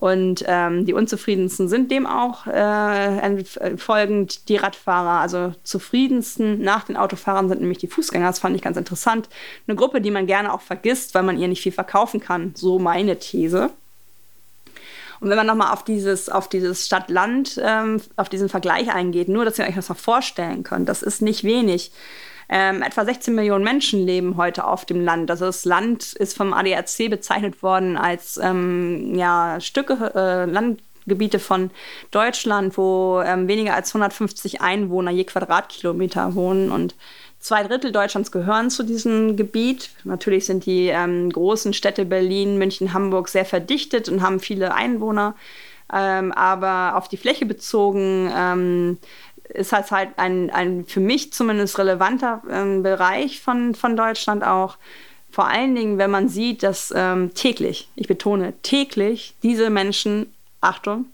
[0.00, 3.44] Und ähm, die Unzufriedensten sind dem auch äh,
[3.76, 5.20] folgend die Radfahrer.
[5.20, 8.26] Also zufriedensten nach den Autofahrern sind nämlich die Fußgänger.
[8.26, 9.28] Das fand ich ganz interessant.
[9.68, 12.54] Eine Gruppe, die man gerne auch vergisst, weil man ihr nicht viel verkaufen kann.
[12.56, 13.68] So meine These.
[15.20, 19.44] Und wenn man nochmal auf dieses, auf dieses Stadt-Land, ähm, auf diesen Vergleich eingeht, nur,
[19.44, 21.92] dass ihr euch das mal vorstellen könnt, das ist nicht wenig.
[22.52, 25.30] Ähm, etwa 16 Millionen Menschen leben heute auf dem Land.
[25.30, 31.70] Also das Land ist vom ADAC bezeichnet worden als ähm, ja, Stücke, äh, Landgebiete von
[32.10, 36.72] Deutschland, wo ähm, weniger als 150 Einwohner je Quadratkilometer wohnen.
[36.72, 36.96] Und
[37.40, 39.90] Zwei Drittel Deutschlands gehören zu diesem Gebiet.
[40.04, 45.34] Natürlich sind die ähm, großen Städte Berlin, München, Hamburg sehr verdichtet und haben viele Einwohner.
[45.90, 48.98] Ähm, aber auf die Fläche bezogen ähm,
[49.54, 54.76] ist das halt ein, ein für mich zumindest relevanter ähm, Bereich von, von Deutschland auch.
[55.30, 61.06] Vor allen Dingen, wenn man sieht, dass ähm, täglich, ich betone täglich, diese Menschen, Achtung,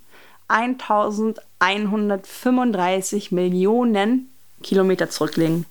[0.48, 4.30] 1135 Millionen
[4.62, 5.66] Kilometer zurücklegen.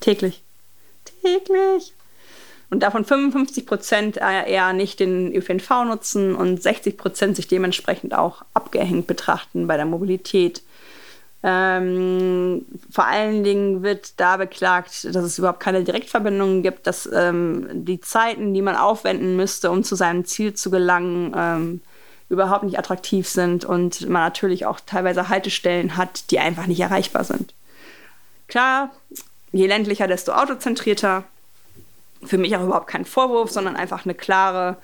[0.00, 0.42] Täglich.
[1.22, 1.92] Täglich.
[2.70, 8.44] Und davon 55 Prozent eher nicht den ÖPNV nutzen und 60 Prozent sich dementsprechend auch
[8.54, 10.62] abgehängt betrachten bei der Mobilität.
[11.42, 17.66] Ähm, vor allen Dingen wird da beklagt, dass es überhaupt keine Direktverbindungen gibt, dass ähm,
[17.72, 21.80] die Zeiten, die man aufwenden müsste, um zu seinem Ziel zu gelangen, ähm,
[22.28, 27.24] überhaupt nicht attraktiv sind und man natürlich auch teilweise Haltestellen hat, die einfach nicht erreichbar
[27.24, 27.54] sind.
[28.46, 28.90] Klar,
[29.52, 31.24] je ländlicher, desto autozentrierter.
[32.22, 34.76] Für mich auch überhaupt kein Vorwurf, sondern einfach eine klare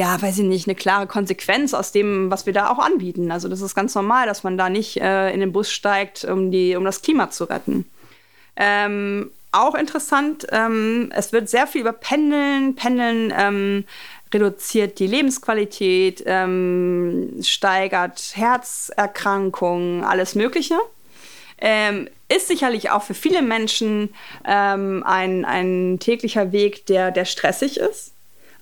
[0.00, 3.30] ja, weiß ich nicht, eine klare Konsequenz aus dem, was wir da auch anbieten.
[3.30, 6.50] Also das ist ganz normal, dass man da nicht äh, in den Bus steigt, um,
[6.50, 7.84] die, um das Klima zu retten.
[8.56, 13.84] Ähm, auch interessant, ähm, es wird sehr viel über Pendeln, Pendeln ähm,
[14.32, 20.78] reduziert die Lebensqualität, ähm, steigert Herzerkrankungen, alles Mögliche.
[21.58, 24.14] Ähm, ist sicherlich auch für viele Menschen
[24.46, 28.14] ähm, ein, ein täglicher Weg, der, der stressig ist.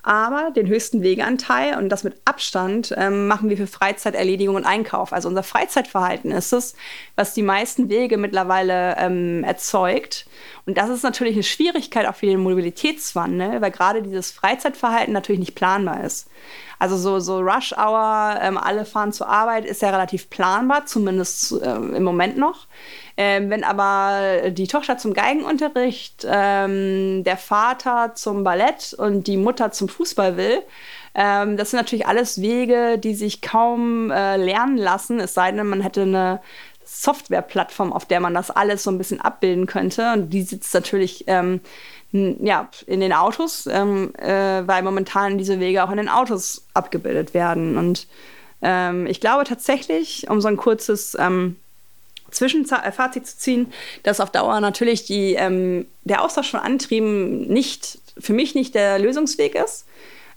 [0.09, 5.13] Aber den höchsten Wegeanteil und das mit Abstand ähm, machen wir für Freizeiterledigung und Einkauf.
[5.13, 6.75] Also unser Freizeitverhalten ist es,
[7.15, 10.27] was die meisten Wege mittlerweile ähm, erzeugt.
[10.65, 15.41] Und das ist natürlich eine Schwierigkeit auch für den Mobilitätswandel, weil gerade dieses Freizeitverhalten natürlich
[15.41, 16.31] nicht planbar ist.
[16.79, 21.53] Also so, so Rush Hour, ähm, alle fahren zur Arbeit, ist ja relativ planbar, zumindest
[21.61, 22.67] äh, im Moment noch.
[23.17, 29.73] Ähm, wenn aber die Tochter zum Geigenunterricht, ähm, der Vater zum Ballett und die Mutter
[29.73, 30.63] zum Fußball will,
[31.15, 35.67] ähm, das sind natürlich alles Wege, die sich kaum äh, lernen lassen, es sei denn,
[35.67, 36.41] man hätte eine
[36.89, 40.13] Softwareplattform, auf der man das alles so ein bisschen abbilden könnte.
[40.15, 41.61] Und die sitzt natürlich ähm,
[42.13, 47.35] ja, in den Autos, ähm, äh, weil momentan diese Wege auch in den Autos abgebildet
[47.35, 47.77] werden.
[47.77, 48.07] Und
[48.63, 51.57] ähm, ich glaube tatsächlich, um so ein kurzes ähm,
[52.31, 53.73] Zwischenfazit zu ziehen,
[54.03, 58.99] dass auf Dauer natürlich die, ähm, der Austausch von Antrieben nicht, für mich nicht der
[58.99, 59.85] Lösungsweg ist.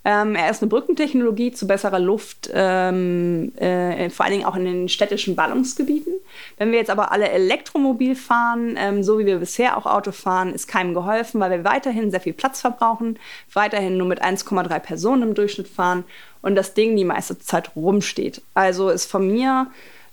[0.04, 4.66] Ähm, er ist eine Brückentechnologie zu besserer Luft, ähm, äh, vor allen Dingen auch in
[4.66, 6.14] den städtischen Ballungsgebieten.
[6.58, 10.54] Wenn wir jetzt aber alle elektromobil fahren, ähm, so wie wir bisher auch Auto fahren,
[10.56, 13.20] ist keinem geholfen, weil wir weiterhin sehr viel Platz verbrauchen,
[13.54, 16.04] weiterhin nur mit 1,3 Personen im Durchschnitt fahren
[16.42, 18.42] und das Ding die meiste Zeit rumsteht.
[18.56, 19.68] Also ist von mir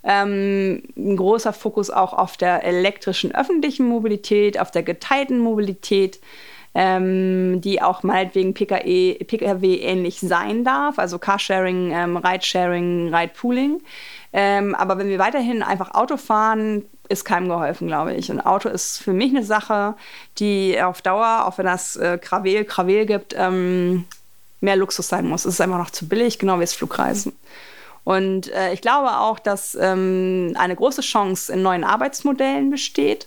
[0.05, 6.21] ähm, ein großer Fokus auch auf der elektrischen öffentlichen Mobilität, auf der geteilten Mobilität
[6.81, 13.83] ähm, die auch meinetwegen PKW ähnlich sein darf, also Carsharing, ähm, Ridesharing, Ridepooling.
[14.33, 18.31] Ähm, aber wenn wir weiterhin einfach Auto fahren, ist keinem geholfen, glaube ich.
[18.31, 19.97] Und Auto ist für mich eine Sache,
[20.39, 24.05] die auf Dauer, auch wenn das äh, Krawel, Krawel gibt, ähm,
[24.61, 25.47] mehr Luxus sein muss.
[25.47, 27.33] Es ist einfach noch zu billig, genau wie das Flugreisen.
[28.05, 33.27] Und äh, ich glaube auch, dass ähm, eine große Chance in neuen Arbeitsmodellen besteht.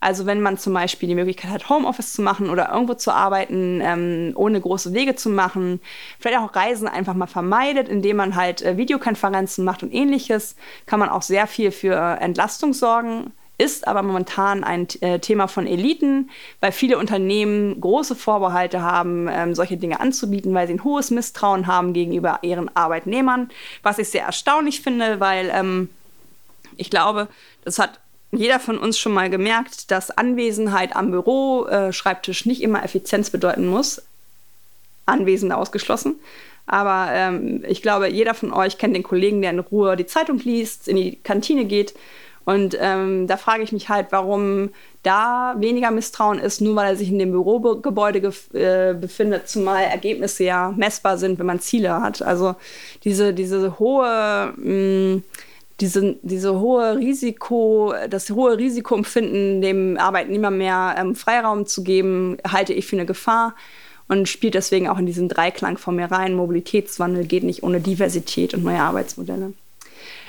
[0.00, 3.82] Also wenn man zum Beispiel die Möglichkeit hat, Homeoffice zu machen oder irgendwo zu arbeiten,
[3.82, 5.80] ähm, ohne große Wege zu machen,
[6.18, 11.00] vielleicht auch Reisen einfach mal vermeidet, indem man halt äh, Videokonferenzen macht und ähnliches, kann
[11.00, 13.32] man auch sehr viel für Entlastung sorgen.
[13.58, 19.54] Ist aber momentan ein äh, Thema von Eliten, weil viele Unternehmen große Vorbehalte haben, ähm,
[19.54, 23.50] solche Dinge anzubieten, weil sie ein hohes Misstrauen haben gegenüber ihren Arbeitnehmern,
[23.82, 25.90] was ich sehr erstaunlich finde, weil ähm,
[26.78, 27.28] ich glaube,
[27.62, 28.00] das hat
[28.32, 33.30] jeder von uns schon mal gemerkt, dass Anwesenheit am Büro, äh, Schreibtisch nicht immer Effizienz
[33.30, 34.02] bedeuten muss.
[35.06, 36.16] Anwesende ausgeschlossen.
[36.66, 40.38] Aber ähm, ich glaube, jeder von euch kennt den Kollegen, der in Ruhe die Zeitung
[40.38, 41.94] liest, in die Kantine geht.
[42.44, 44.70] Und ähm, da frage ich mich halt, warum
[45.02, 50.44] da weniger Misstrauen ist, nur weil er sich in dem Bürogebäude äh, befindet, zumal Ergebnisse
[50.44, 52.22] ja messbar sind, wenn man Ziele hat.
[52.22, 52.54] Also
[53.04, 55.22] diese, diese hohe mh, mm,
[55.80, 62.72] diese, diese hohe Risiko, das hohe Risikoempfinden, dem Arbeitnehmer mehr ähm, Freiraum zu geben, halte
[62.72, 63.54] ich für eine Gefahr
[64.08, 66.34] und spielt deswegen auch in diesen Dreiklang von mir rein.
[66.34, 69.52] Mobilitätswandel geht nicht ohne Diversität und neue Arbeitsmodelle.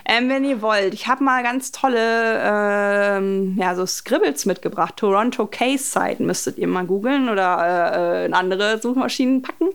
[0.06, 4.98] Ähm, wenn ihr wollt, ich habe mal ganz tolle ähm, ja, so Scribbles mitgebracht.
[4.98, 9.70] Toronto Case Site müsstet ihr mal googeln oder äh, in andere Suchmaschinen packen.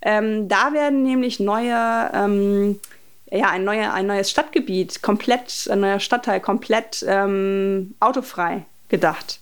[0.00, 2.80] Ähm, da werden nämlich neue ähm,
[3.30, 9.40] ja, ein, neuer, ein neues Stadtgebiet, komplett, ein neuer Stadtteil, komplett ähm, autofrei gedacht.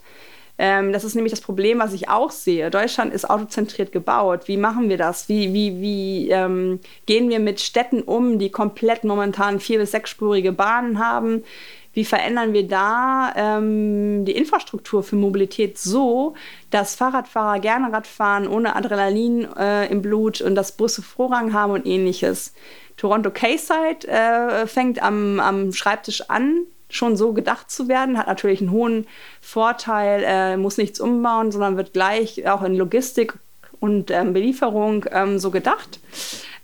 [0.58, 2.70] Ähm, das ist nämlich das Problem, was ich auch sehe.
[2.70, 4.48] Deutschland ist autozentriert gebaut.
[4.48, 5.28] Wie machen wir das?
[5.28, 10.52] Wie, wie, wie ähm, gehen wir mit Städten um, die komplett momentan vier- bis sechsspurige
[10.52, 11.44] Bahnen haben?
[11.92, 16.34] Wie verändern wir da ähm, die Infrastruktur für Mobilität so,
[16.70, 21.72] dass Fahrradfahrer gerne Rad fahren, ohne Adrenalin äh, im Blut und dass Busse Vorrang haben
[21.72, 22.52] und ähnliches?
[22.96, 28.60] Toronto K-Side äh, fängt am, am Schreibtisch an, schon so gedacht zu werden, hat natürlich
[28.60, 29.06] einen hohen
[29.40, 33.34] Vorteil, äh, muss nichts umbauen, sondern wird gleich auch in Logistik
[33.80, 36.00] und ähm, Belieferung ähm, so gedacht.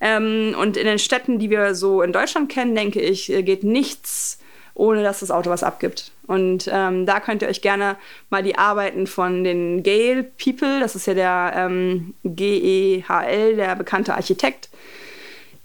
[0.01, 3.65] Ähm, und in den Städten, die wir so in Deutschland kennen, denke ich, äh, geht
[3.65, 4.39] nichts
[4.75, 6.13] ohne dass das Auto was abgibt.
[6.27, 7.97] Und ähm, da könnt ihr euch gerne
[8.31, 14.15] mal die Arbeiten von den Gale People, das ist ja der ähm, GEHL, der bekannte
[14.15, 14.71] Architekt,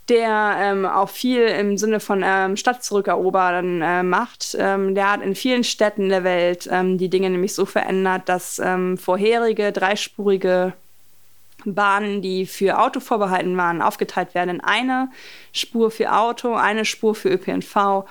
[0.09, 4.55] der ähm, auch viel im Sinne von ähm, Stadt zurückerobern äh, macht.
[4.57, 8.59] Ähm, der hat in vielen Städten der Welt ähm, die Dinge nämlich so verändert, dass
[8.59, 10.73] ähm, vorherige dreispurige
[11.65, 15.09] Bahnen, die für Auto vorbehalten waren, aufgeteilt werden in eine
[15.51, 18.05] Spur für Auto, eine Spur für ÖPNV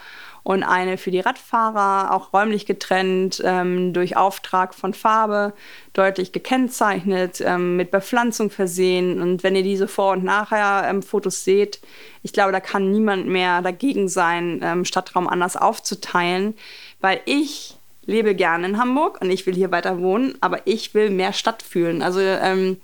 [0.47, 5.55] und eine für die Radfahrer, auch räumlich getrennt, ähm, durch Auftrag von Farbe,
[5.93, 9.21] deutlich gekennzeichnet, ähm, mit Bepflanzung versehen.
[9.21, 11.81] Und wenn ihr diese Vor- und Nachher-Fotos ähm, seht,
[12.23, 16.55] ich glaube, da kann niemand mehr dagegen sein, ähm, Stadtraum anders aufzuteilen,
[17.01, 21.11] weil ich lebe gerne in Hamburg und ich will hier weiter wohnen, aber ich will
[21.11, 22.03] mehr Stadt fühlen.
[22.03, 22.77] Also ähm,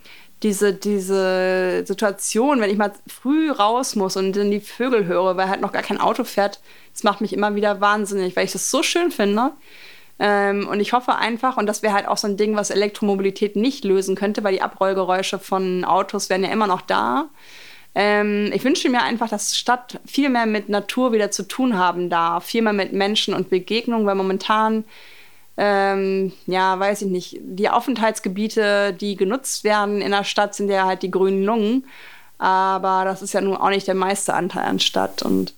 [0.43, 5.49] diese, diese Situation, wenn ich mal früh raus muss und dann die Vögel höre, weil
[5.49, 6.59] halt noch gar kein Auto fährt,
[6.93, 9.53] das macht mich immer wieder wahnsinnig, weil ich das so schön finde.
[10.19, 13.57] Ähm, und ich hoffe einfach, und das wäre halt auch so ein Ding, was Elektromobilität
[13.57, 17.29] nicht lösen könnte, weil die Abrollgeräusche von Autos wären ja immer noch da.
[17.95, 22.09] Ähm, ich wünsche mir einfach, dass Stadt viel mehr mit Natur wieder zu tun haben
[22.09, 24.85] darf, viel mehr mit Menschen und Begegnungen, weil momentan
[25.57, 30.87] ähm, ja, weiß ich nicht, die Aufenthaltsgebiete, die genutzt werden in der Stadt, sind ja
[30.87, 31.85] halt die grünen Lungen.
[32.39, 35.23] Aber das ist ja nun auch nicht der meiste Anteil an Stadt.
[35.23, 35.55] Und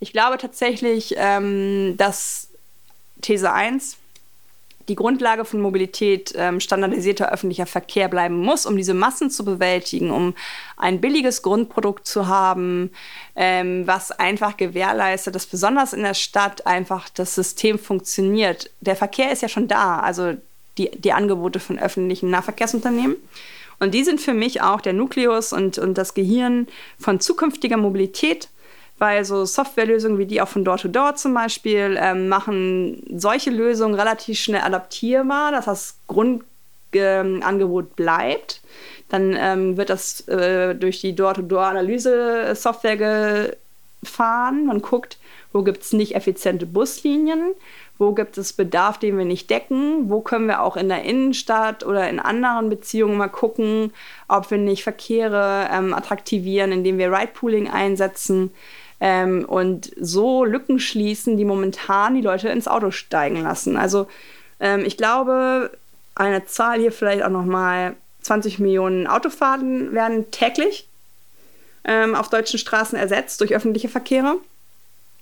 [0.00, 2.48] ich glaube tatsächlich, ähm, dass
[3.20, 3.96] These 1,
[4.88, 10.10] die Grundlage von Mobilität ähm, standardisierter öffentlicher Verkehr bleiben muss, um diese Massen zu bewältigen,
[10.10, 10.34] um
[10.76, 12.90] ein billiges Grundprodukt zu haben,
[13.36, 18.70] ähm, was einfach gewährleistet, dass besonders in der Stadt einfach das System funktioniert.
[18.80, 20.34] Der Verkehr ist ja schon da, also
[20.78, 23.16] die, die Angebote von öffentlichen Nahverkehrsunternehmen.
[23.80, 26.66] Und die sind für mich auch der Nukleus und, und das Gehirn
[26.98, 28.48] von zukünftiger Mobilität
[28.98, 34.38] weil so Softwarelösungen wie die auch von Door-to-Door zum Beispiel ähm, machen solche Lösungen relativ
[34.38, 38.60] schnell adaptierbar, dass das Grundangebot ähm, bleibt.
[39.08, 43.54] Dann ähm, wird das äh, durch die Door-to-Door-Analyse-Software
[44.02, 44.66] gefahren.
[44.66, 45.18] Man guckt,
[45.52, 47.54] wo gibt es nicht effiziente Buslinien,
[47.96, 51.84] wo gibt es Bedarf, den wir nicht decken, wo können wir auch in der Innenstadt
[51.84, 53.92] oder in anderen Beziehungen mal gucken,
[54.28, 58.50] ob wir nicht Verkehre ähm, attraktivieren, indem wir Ride-Pooling einsetzen
[59.00, 63.76] ähm, und so Lücken schließen, die momentan die Leute ins Auto steigen lassen.
[63.76, 64.06] Also
[64.60, 65.70] ähm, ich glaube,
[66.14, 70.88] eine Zahl hier vielleicht auch nochmal, 20 Millionen Autofahrten werden täglich
[71.84, 74.36] ähm, auf deutschen Straßen ersetzt durch öffentliche Verkehre.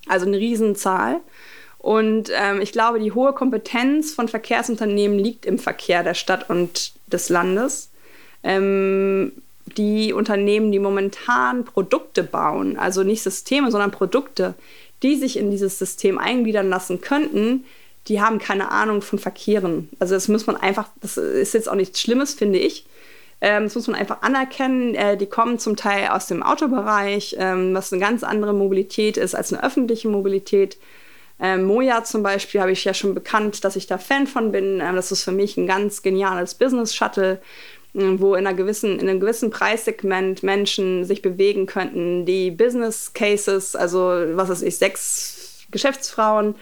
[0.07, 1.21] Also eine Riesenzahl.
[1.77, 6.91] Und ähm, ich glaube, die hohe Kompetenz von Verkehrsunternehmen liegt im Verkehr der Stadt und
[7.07, 7.89] des Landes.
[8.43, 9.31] Ähm,
[9.75, 14.53] die Unternehmen, die momentan Produkte bauen, also nicht Systeme, sondern Produkte,
[15.03, 17.65] die sich in dieses System eingliedern lassen könnten,
[18.07, 19.89] die haben keine Ahnung von Verkehren.
[19.99, 22.85] Also das muss man einfach, das ist jetzt auch nichts Schlimmes, finde ich.
[23.41, 24.95] Ähm, das muss man einfach anerkennen.
[24.95, 29.35] Äh, die kommen zum Teil aus dem Autobereich, ähm, was eine ganz andere Mobilität ist
[29.35, 30.77] als eine öffentliche Mobilität.
[31.39, 34.79] Ähm, Moja zum Beispiel habe ich ja schon bekannt, dass ich da Fan von bin.
[34.79, 37.39] Das ist für mich ein ganz geniales Business Shuttle,
[38.19, 43.75] wo in, einer gewissen, in einem gewissen Preissegment Menschen sich bewegen könnten, die Business Cases,
[43.75, 43.99] also
[44.33, 46.55] was weiß ich, sechs Geschäftsfrauen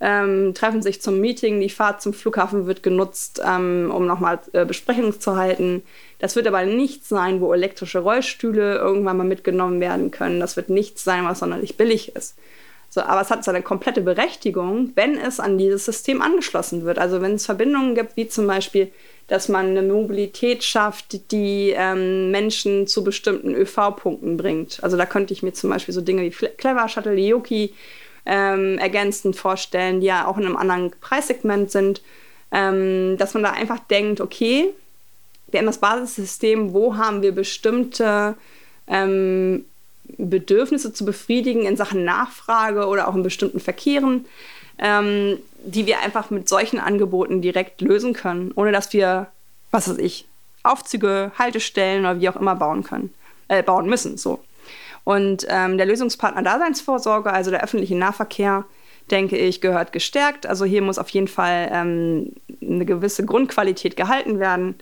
[0.00, 4.66] ähm, treffen sich zum Meeting, die Fahrt zum Flughafen wird genutzt, ähm, um nochmal äh,
[4.66, 5.82] Besprechungen zu halten.
[6.18, 10.40] Das wird aber nichts sein, wo elektrische Rollstühle irgendwann mal mitgenommen werden können.
[10.40, 12.36] Das wird nichts sein, was sonderlich billig ist.
[12.90, 16.98] So, aber es hat seine komplette Berechtigung, wenn es an dieses System angeschlossen wird.
[16.98, 18.92] Also wenn es Verbindungen gibt, wie zum Beispiel
[19.26, 24.82] dass man eine Mobilität schafft, die ähm, Menschen zu bestimmten ÖV-Punkten bringt.
[24.82, 27.72] Also da könnte ich mir zum Beispiel so Dinge wie Clever Shuttle, Yoki
[28.26, 32.02] ähm, ergänzend vorstellen, die ja auch in einem anderen Preissegment sind,
[32.52, 34.70] ähm, dass man da einfach denkt, okay,
[35.48, 38.34] wir haben das Basissystem, wo haben wir bestimmte
[38.88, 39.64] ähm,
[40.18, 44.26] Bedürfnisse zu befriedigen in Sachen Nachfrage oder auch in bestimmten Verkehren
[44.78, 49.28] ähm, die wir einfach mit solchen Angeboten direkt lösen können, ohne dass wir,
[49.70, 50.26] was weiß ich,
[50.62, 53.12] Aufzüge, Haltestellen oder wie auch immer bauen können,
[53.48, 54.16] äh, bauen müssen.
[54.16, 54.40] So.
[55.04, 58.64] Und ähm, der Lösungspartner Daseinsvorsorge, also der öffentliche Nahverkehr,
[59.10, 60.46] denke ich, gehört gestärkt.
[60.46, 64.76] Also hier muss auf jeden Fall ähm, eine gewisse Grundqualität gehalten werden.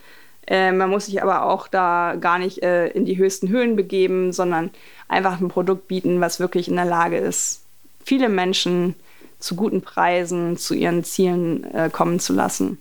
[0.46, 4.32] Äh, man muss sich aber auch da gar nicht äh, in die höchsten Höhen begeben,
[4.32, 4.70] sondern
[5.08, 7.62] einfach ein Produkt bieten, was wirklich in der Lage ist,
[8.04, 8.94] viele Menschen
[9.42, 12.78] zu guten Preisen zu ihren Zielen äh, kommen zu lassen.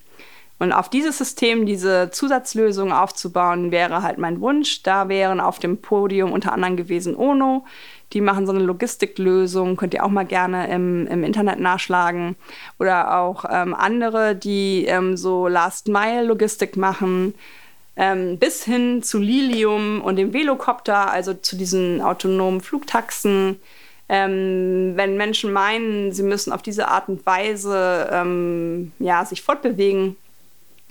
[0.61, 4.83] Und auf dieses System, diese Zusatzlösung aufzubauen, wäre halt mein Wunsch.
[4.83, 7.65] Da wären auf dem Podium unter anderem gewesen Ono.
[8.13, 12.35] Die machen so eine Logistiklösung, könnt ihr auch mal gerne im, im Internet nachschlagen.
[12.77, 17.33] Oder auch ähm, andere, die ähm, so Last-Mile-Logistik machen.
[17.95, 23.59] Ähm, bis hin zu Lilium und dem Velocopter, also zu diesen autonomen Flugtaxen.
[24.13, 30.17] Ähm, wenn Menschen meinen, sie müssen auf diese Art und Weise ähm, ja, sich fortbewegen,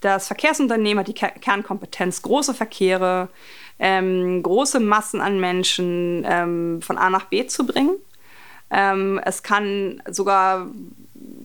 [0.00, 3.28] Das Verkehrsunternehmen hat die Kernkompetenz, große Verkehre,
[3.78, 7.96] ähm, große Massen an Menschen ähm, von A nach B zu bringen.
[8.70, 10.66] Ähm, es kann sogar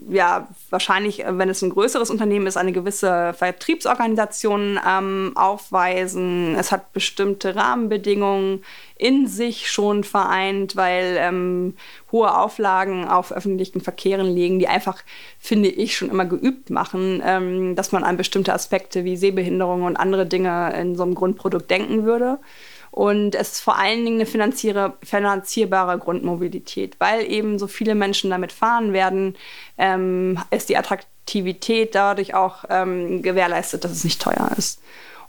[0.09, 6.55] ja, wahrscheinlich, äh, wenn es ein größeres Unternehmen ist, eine gewisse Vertriebsorganisation ähm, aufweisen.
[6.55, 8.63] Es hat bestimmte Rahmenbedingungen
[8.97, 11.75] in sich schon vereint, weil ähm,
[12.11, 15.03] hohe Auflagen auf öffentlichen Verkehren liegen, die einfach,
[15.39, 19.95] finde ich, schon immer geübt machen, ähm, dass man an bestimmte Aspekte wie Sehbehinderung und
[19.95, 22.39] andere Dinge in so einem Grundprodukt denken würde.
[22.91, 28.51] Und es ist vor allen Dingen eine finanzierbare Grundmobilität, weil eben so viele Menschen damit
[28.51, 29.35] fahren werden,
[29.77, 34.81] ähm, ist die Attraktivität dadurch auch ähm, gewährleistet, dass es nicht teuer ist.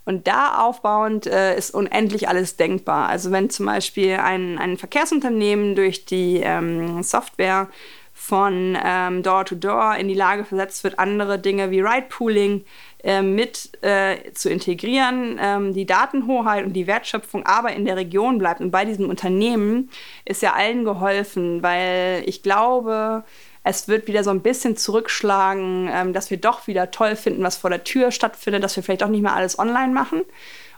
[0.05, 3.09] Und da aufbauend äh, ist unendlich alles denkbar.
[3.09, 7.69] Also wenn zum Beispiel ein, ein Verkehrsunternehmen durch die ähm, Software
[8.13, 12.65] von ähm, Door-to-Door in die Lage versetzt wird, andere Dinge wie Ride-Pooling
[13.05, 18.39] äh, mit äh, zu integrieren, ähm, die Datenhoheit und die Wertschöpfung aber in der Region
[18.39, 18.61] bleibt.
[18.61, 19.91] Und bei diesem Unternehmen
[20.25, 23.25] ist ja allen geholfen, weil ich glaube,
[23.63, 27.57] es wird wieder so ein bisschen zurückschlagen, ähm, dass wir doch wieder toll finden, was
[27.57, 30.23] vor der Tür stattfindet, dass wir vielleicht auch nicht mehr alles online machen.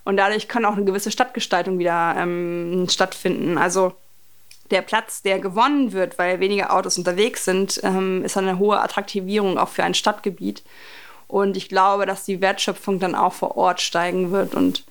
[0.04, 3.56] Und dadurch kann auch eine gewisse Stadtgestaltung wieder ähm, stattfinden.
[3.56, 3.92] Also
[4.72, 9.58] der Platz, der gewonnen wird, weil weniger Autos unterwegs sind, ähm, ist eine hohe Attraktivierung
[9.58, 10.62] auch für ein Stadtgebiet.
[11.32, 14.54] Und ich glaube, dass die Wertschöpfung dann auch vor Ort steigen wird.
[14.54, 14.84] Und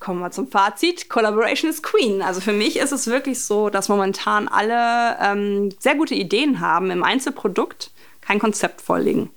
[0.00, 1.10] kommen wir zum Fazit.
[1.10, 2.22] Collaboration is Queen.
[2.22, 6.90] Also für mich ist es wirklich so, dass momentan alle ähm, sehr gute Ideen haben
[6.90, 7.90] im Einzelprodukt,
[8.22, 9.30] kein Konzept vorliegen.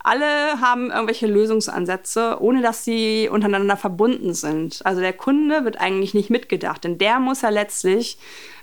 [0.00, 4.84] Alle haben irgendwelche Lösungsansätze, ohne dass sie untereinander verbunden sind.
[4.84, 8.18] Also der Kunde wird eigentlich nicht mitgedacht, denn der muss ja letztlich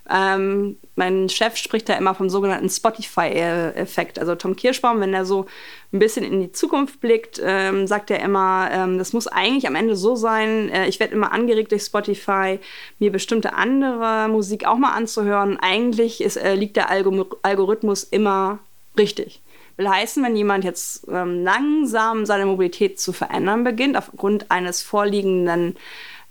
[0.10, 4.20] ähm, mein Chef spricht da immer vom sogenannten Spotify-Effekt.
[4.20, 5.46] Also Tom Kirschbaum, wenn er so
[5.94, 9.76] ein bisschen in die Zukunft blickt, ähm, sagt er immer, ähm, das muss eigentlich am
[9.76, 12.60] Ende so sein, äh, ich werde immer angeregt durch Spotify,
[13.00, 15.58] mir bestimmte andere Musik auch mal anzuhören.
[15.60, 18.60] Eigentlich ist, äh, liegt der Algorithmus immer
[18.98, 19.42] richtig.
[19.78, 25.76] Will heißen, wenn jemand jetzt ähm, langsam seine Mobilität zu verändern beginnt, aufgrund eines vorliegenden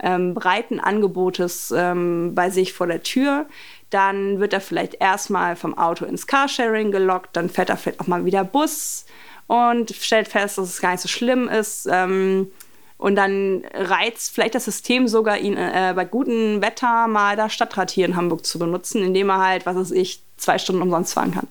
[0.03, 3.47] ähm, breiten Angebotes ähm, bei sich vor der Tür.
[3.91, 8.07] Dann wird er vielleicht erstmal vom Auto ins Carsharing gelockt, dann fährt er vielleicht auch
[8.07, 9.05] mal wieder Bus
[9.47, 11.89] und stellt fest, dass es gar nicht so schlimm ist.
[11.91, 12.51] Ähm,
[12.99, 17.91] und dann reizt vielleicht das System sogar, ihn äh, bei gutem Wetter mal das Stadtrat
[17.91, 21.33] hier in Hamburg zu benutzen, indem er halt, was weiß ich, zwei Stunden umsonst fahren
[21.33, 21.49] kann.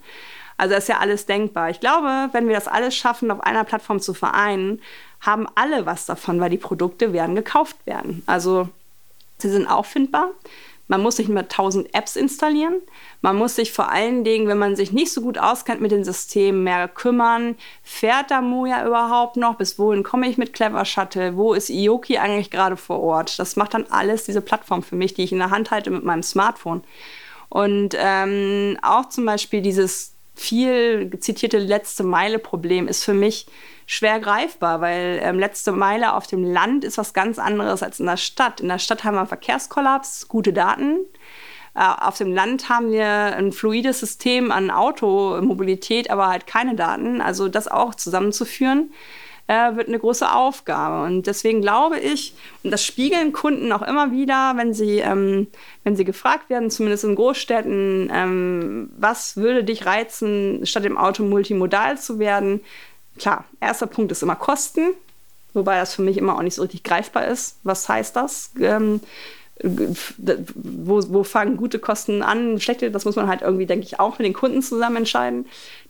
[0.57, 1.69] Also ist ja alles denkbar.
[1.71, 4.81] Ich glaube, wenn wir das alles schaffen, auf einer Plattform zu vereinen,
[5.21, 8.23] haben alle was davon, weil die Produkte werden gekauft werden.
[8.25, 8.69] Also
[9.37, 10.31] sie sind auffindbar.
[10.89, 12.81] Man muss nicht mehr 1000 Apps installieren.
[13.21, 16.03] Man muss sich vor allen Dingen, wenn man sich nicht so gut auskennt mit den
[16.03, 17.55] Systemen, mehr kümmern.
[17.83, 19.55] Fährt da Moja überhaupt noch?
[19.55, 21.37] Bis wohin komme ich mit Clever Shuttle?
[21.37, 23.37] Wo ist Ioki eigentlich gerade vor Ort?
[23.37, 26.03] Das macht dann alles diese Plattform für mich, die ich in der Hand halte mit
[26.03, 26.83] meinem Smartphone.
[27.49, 33.45] Und ähm, auch zum Beispiel dieses viel zitierte letzte Meile-Problem ist für mich
[33.89, 38.05] schwer greifbar, weil ähm, letzte Meile auf dem Land ist was ganz anderes als in
[38.05, 38.61] der Stadt.
[38.61, 40.99] In der Stadt haben wir einen Verkehrskollaps, gute Daten.
[41.73, 47.19] Äh, auf dem Land haben wir ein fluides System an Automobilität, aber halt keine Daten.
[47.19, 48.93] Also das auch zusammenzuführen,
[49.47, 51.07] äh, wird eine große Aufgabe.
[51.07, 55.47] Und deswegen glaube ich, und das spiegeln Kunden auch immer wieder, wenn sie, ähm,
[55.83, 61.23] wenn sie gefragt werden, zumindest in Großstädten, ähm, was würde dich reizen, statt im Auto
[61.23, 62.61] multimodal zu werden?
[63.17, 64.93] Klar, erster Punkt ist immer Kosten,
[65.53, 67.57] wobei das für mich immer auch nicht so richtig greifbar ist.
[67.63, 68.51] Was heißt das?
[68.59, 69.01] Ähm,
[69.61, 74.17] wo, wo fangen gute Kosten an, schlechte, das muss man halt irgendwie, denke ich, auch
[74.17, 75.45] mit den Kunden zusammen entscheiden.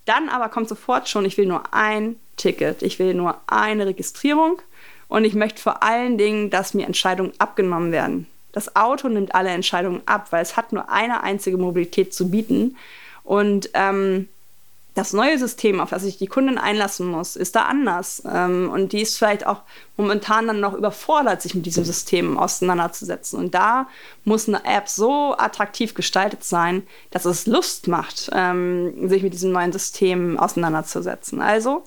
[0.05, 4.59] Dann aber kommt sofort schon, ich will nur ein Ticket, ich will nur eine Registrierung
[5.07, 8.25] und ich möchte vor allen Dingen, dass mir Entscheidungen abgenommen werden.
[8.51, 12.77] Das Auto nimmt alle Entscheidungen ab, weil es hat nur eine einzige Mobilität zu bieten.
[13.23, 14.27] Und ähm,
[14.99, 18.21] das neue System, auf das sich die Kundin einlassen muss, ist da anders.
[18.29, 19.61] Ähm, und die ist vielleicht auch
[19.95, 23.39] momentan dann noch überfordert, sich mit diesem System auseinanderzusetzen.
[23.39, 23.87] Und da
[24.25, 29.53] muss eine App so attraktiv gestaltet sein, dass es Lust macht, ähm, sich mit diesem
[29.53, 31.41] neuen System auseinanderzusetzen.
[31.41, 31.83] Also,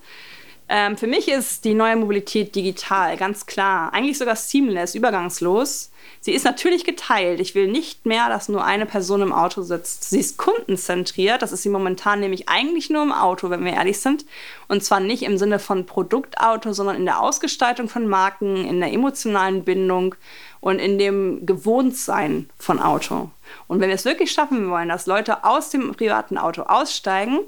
[0.71, 3.93] ähm, für mich ist die neue Mobilität digital, ganz klar.
[3.93, 5.92] Eigentlich sogar seamless, übergangslos.
[6.25, 7.41] Sie ist natürlich geteilt.
[7.41, 10.09] Ich will nicht mehr, dass nur eine Person im Auto sitzt.
[10.09, 11.43] Sie ist kundenzentriert.
[11.43, 14.25] Das ist sie momentan nämlich eigentlich nur im Auto, wenn wir ehrlich sind.
[14.69, 18.93] Und zwar nicht im Sinne von Produktauto, sondern in der Ausgestaltung von Marken, in der
[18.93, 20.15] emotionalen Bindung
[20.61, 23.31] und in dem Gewohntsein von Auto.
[23.67, 27.41] Und wenn wir es wirklich schaffen wollen, dass Leute aus dem privaten Auto aussteigen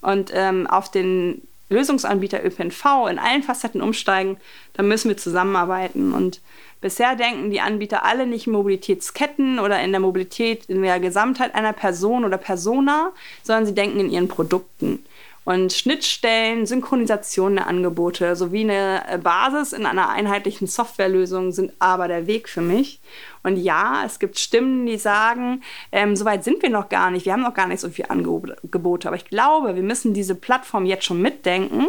[0.00, 4.38] und ähm, auf den Lösungsanbieter ÖPNV in allen Facetten umsteigen,
[4.74, 6.12] dann müssen wir zusammenarbeiten.
[6.12, 6.40] Und
[6.80, 11.54] bisher denken die Anbieter alle nicht in Mobilitätsketten oder in der Mobilität in der Gesamtheit
[11.54, 13.12] einer Person oder Persona,
[13.42, 15.04] sondern sie denken in ihren Produkten.
[15.48, 22.26] Und Schnittstellen, Synchronisation der Angebote sowie eine Basis in einer einheitlichen Softwarelösung sind aber der
[22.26, 23.00] Weg für mich.
[23.42, 27.24] Und ja, es gibt Stimmen, die sagen, ähm, so weit sind wir noch gar nicht,
[27.24, 29.08] wir haben noch gar nicht so viele Angebote.
[29.08, 31.86] Aber ich glaube, wir müssen diese Plattform jetzt schon mitdenken,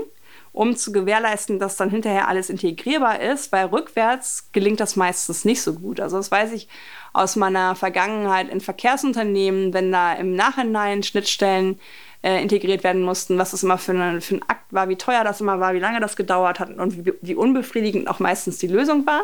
[0.54, 5.62] um zu gewährleisten, dass dann hinterher alles integrierbar ist, weil rückwärts gelingt das meistens nicht
[5.62, 6.00] so gut.
[6.00, 6.70] Also das weiß ich
[7.12, 11.78] aus meiner Vergangenheit in Verkehrsunternehmen, wenn da im Nachhinein Schnittstellen
[12.22, 15.24] äh, integriert werden mussten, was das immer für, eine, für ein Akt war, wie teuer
[15.24, 18.68] das immer war, wie lange das gedauert hat und wie, wie unbefriedigend auch meistens die
[18.68, 19.24] Lösung war.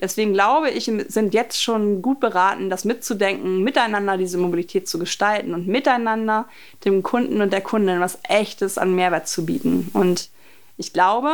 [0.00, 5.54] Deswegen glaube ich, sind jetzt schon gut beraten, das mitzudenken, miteinander diese Mobilität zu gestalten
[5.54, 6.48] und miteinander
[6.84, 9.90] dem Kunden und der Kundin was Echtes an Mehrwert zu bieten.
[9.92, 10.30] Und
[10.76, 11.30] ich glaube,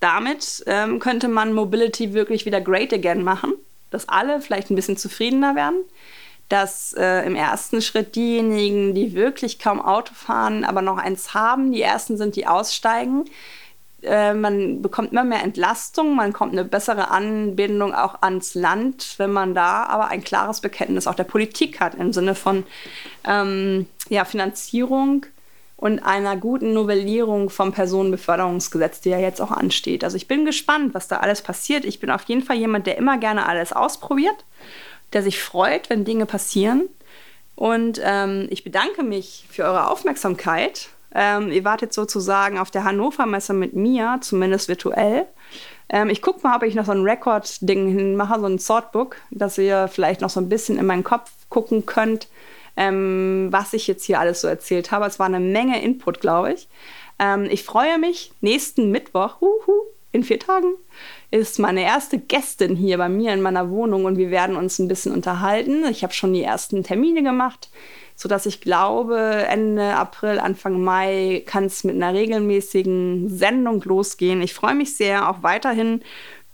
[0.00, 3.54] damit ähm, könnte man Mobility wirklich wieder great again machen,
[3.90, 5.78] dass alle vielleicht ein bisschen zufriedener werden,
[6.48, 11.72] dass äh, im ersten Schritt diejenigen, die wirklich kaum Auto fahren, aber noch eins haben,
[11.72, 13.24] die ersten sind, die aussteigen.
[14.02, 19.32] Äh, man bekommt immer mehr Entlastung, man kommt eine bessere Anbindung auch ans Land, wenn
[19.32, 22.64] man da aber ein klares Bekenntnis auch der Politik hat im Sinne von
[23.26, 25.24] ähm, ja, Finanzierung
[25.76, 30.04] und einer guten Novellierung vom Personenbeförderungsgesetz, die ja jetzt auch ansteht.
[30.04, 31.84] Also ich bin gespannt, was da alles passiert.
[31.84, 34.44] Ich bin auf jeden Fall jemand, der immer gerne alles ausprobiert
[35.12, 36.88] der sich freut, wenn Dinge passieren.
[37.54, 40.88] Und ähm, ich bedanke mich für eure Aufmerksamkeit.
[41.14, 45.26] Ähm, ihr wartet sozusagen auf der Hannover Messe mit mir, zumindest virtuell.
[45.88, 49.58] Ähm, ich gucke mal, ob ich noch so ein Record-Ding hinmache, so ein Sortbook, dass
[49.58, 52.26] ihr vielleicht noch so ein bisschen in meinen Kopf gucken könnt,
[52.76, 55.06] ähm, was ich jetzt hier alles so erzählt habe.
[55.06, 56.68] Es war eine Menge Input, glaube ich.
[57.20, 59.72] Ähm, ich freue mich nächsten Mittwoch, huhu,
[60.10, 60.74] in vier Tagen,
[61.34, 64.86] ist meine erste Gästin hier bei mir in meiner Wohnung und wir werden uns ein
[64.86, 65.84] bisschen unterhalten.
[65.90, 67.70] Ich habe schon die ersten Termine gemacht,
[68.14, 69.18] sodass ich glaube,
[69.48, 74.42] Ende April, Anfang Mai kann es mit einer regelmäßigen Sendung losgehen.
[74.42, 76.02] Ich freue mich sehr auch weiterhin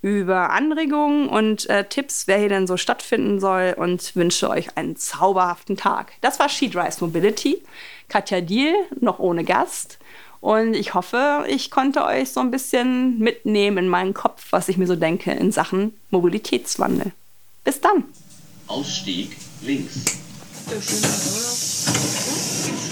[0.01, 4.97] über Anregungen und äh, Tipps, wer hier denn so stattfinden soll und wünsche euch einen
[4.97, 6.12] zauberhaften Tag.
[6.22, 7.62] Das war She Drives Mobility.
[8.09, 9.99] Katja Diel, noch ohne Gast.
[10.41, 14.78] Und ich hoffe, ich konnte euch so ein bisschen mitnehmen in meinen Kopf, was ich
[14.78, 17.12] mir so denke in Sachen Mobilitätswandel.
[17.62, 18.05] Bis dann.
[18.66, 20.05] Ausstieg links.
[20.70, 22.89] Ja, schön, oder?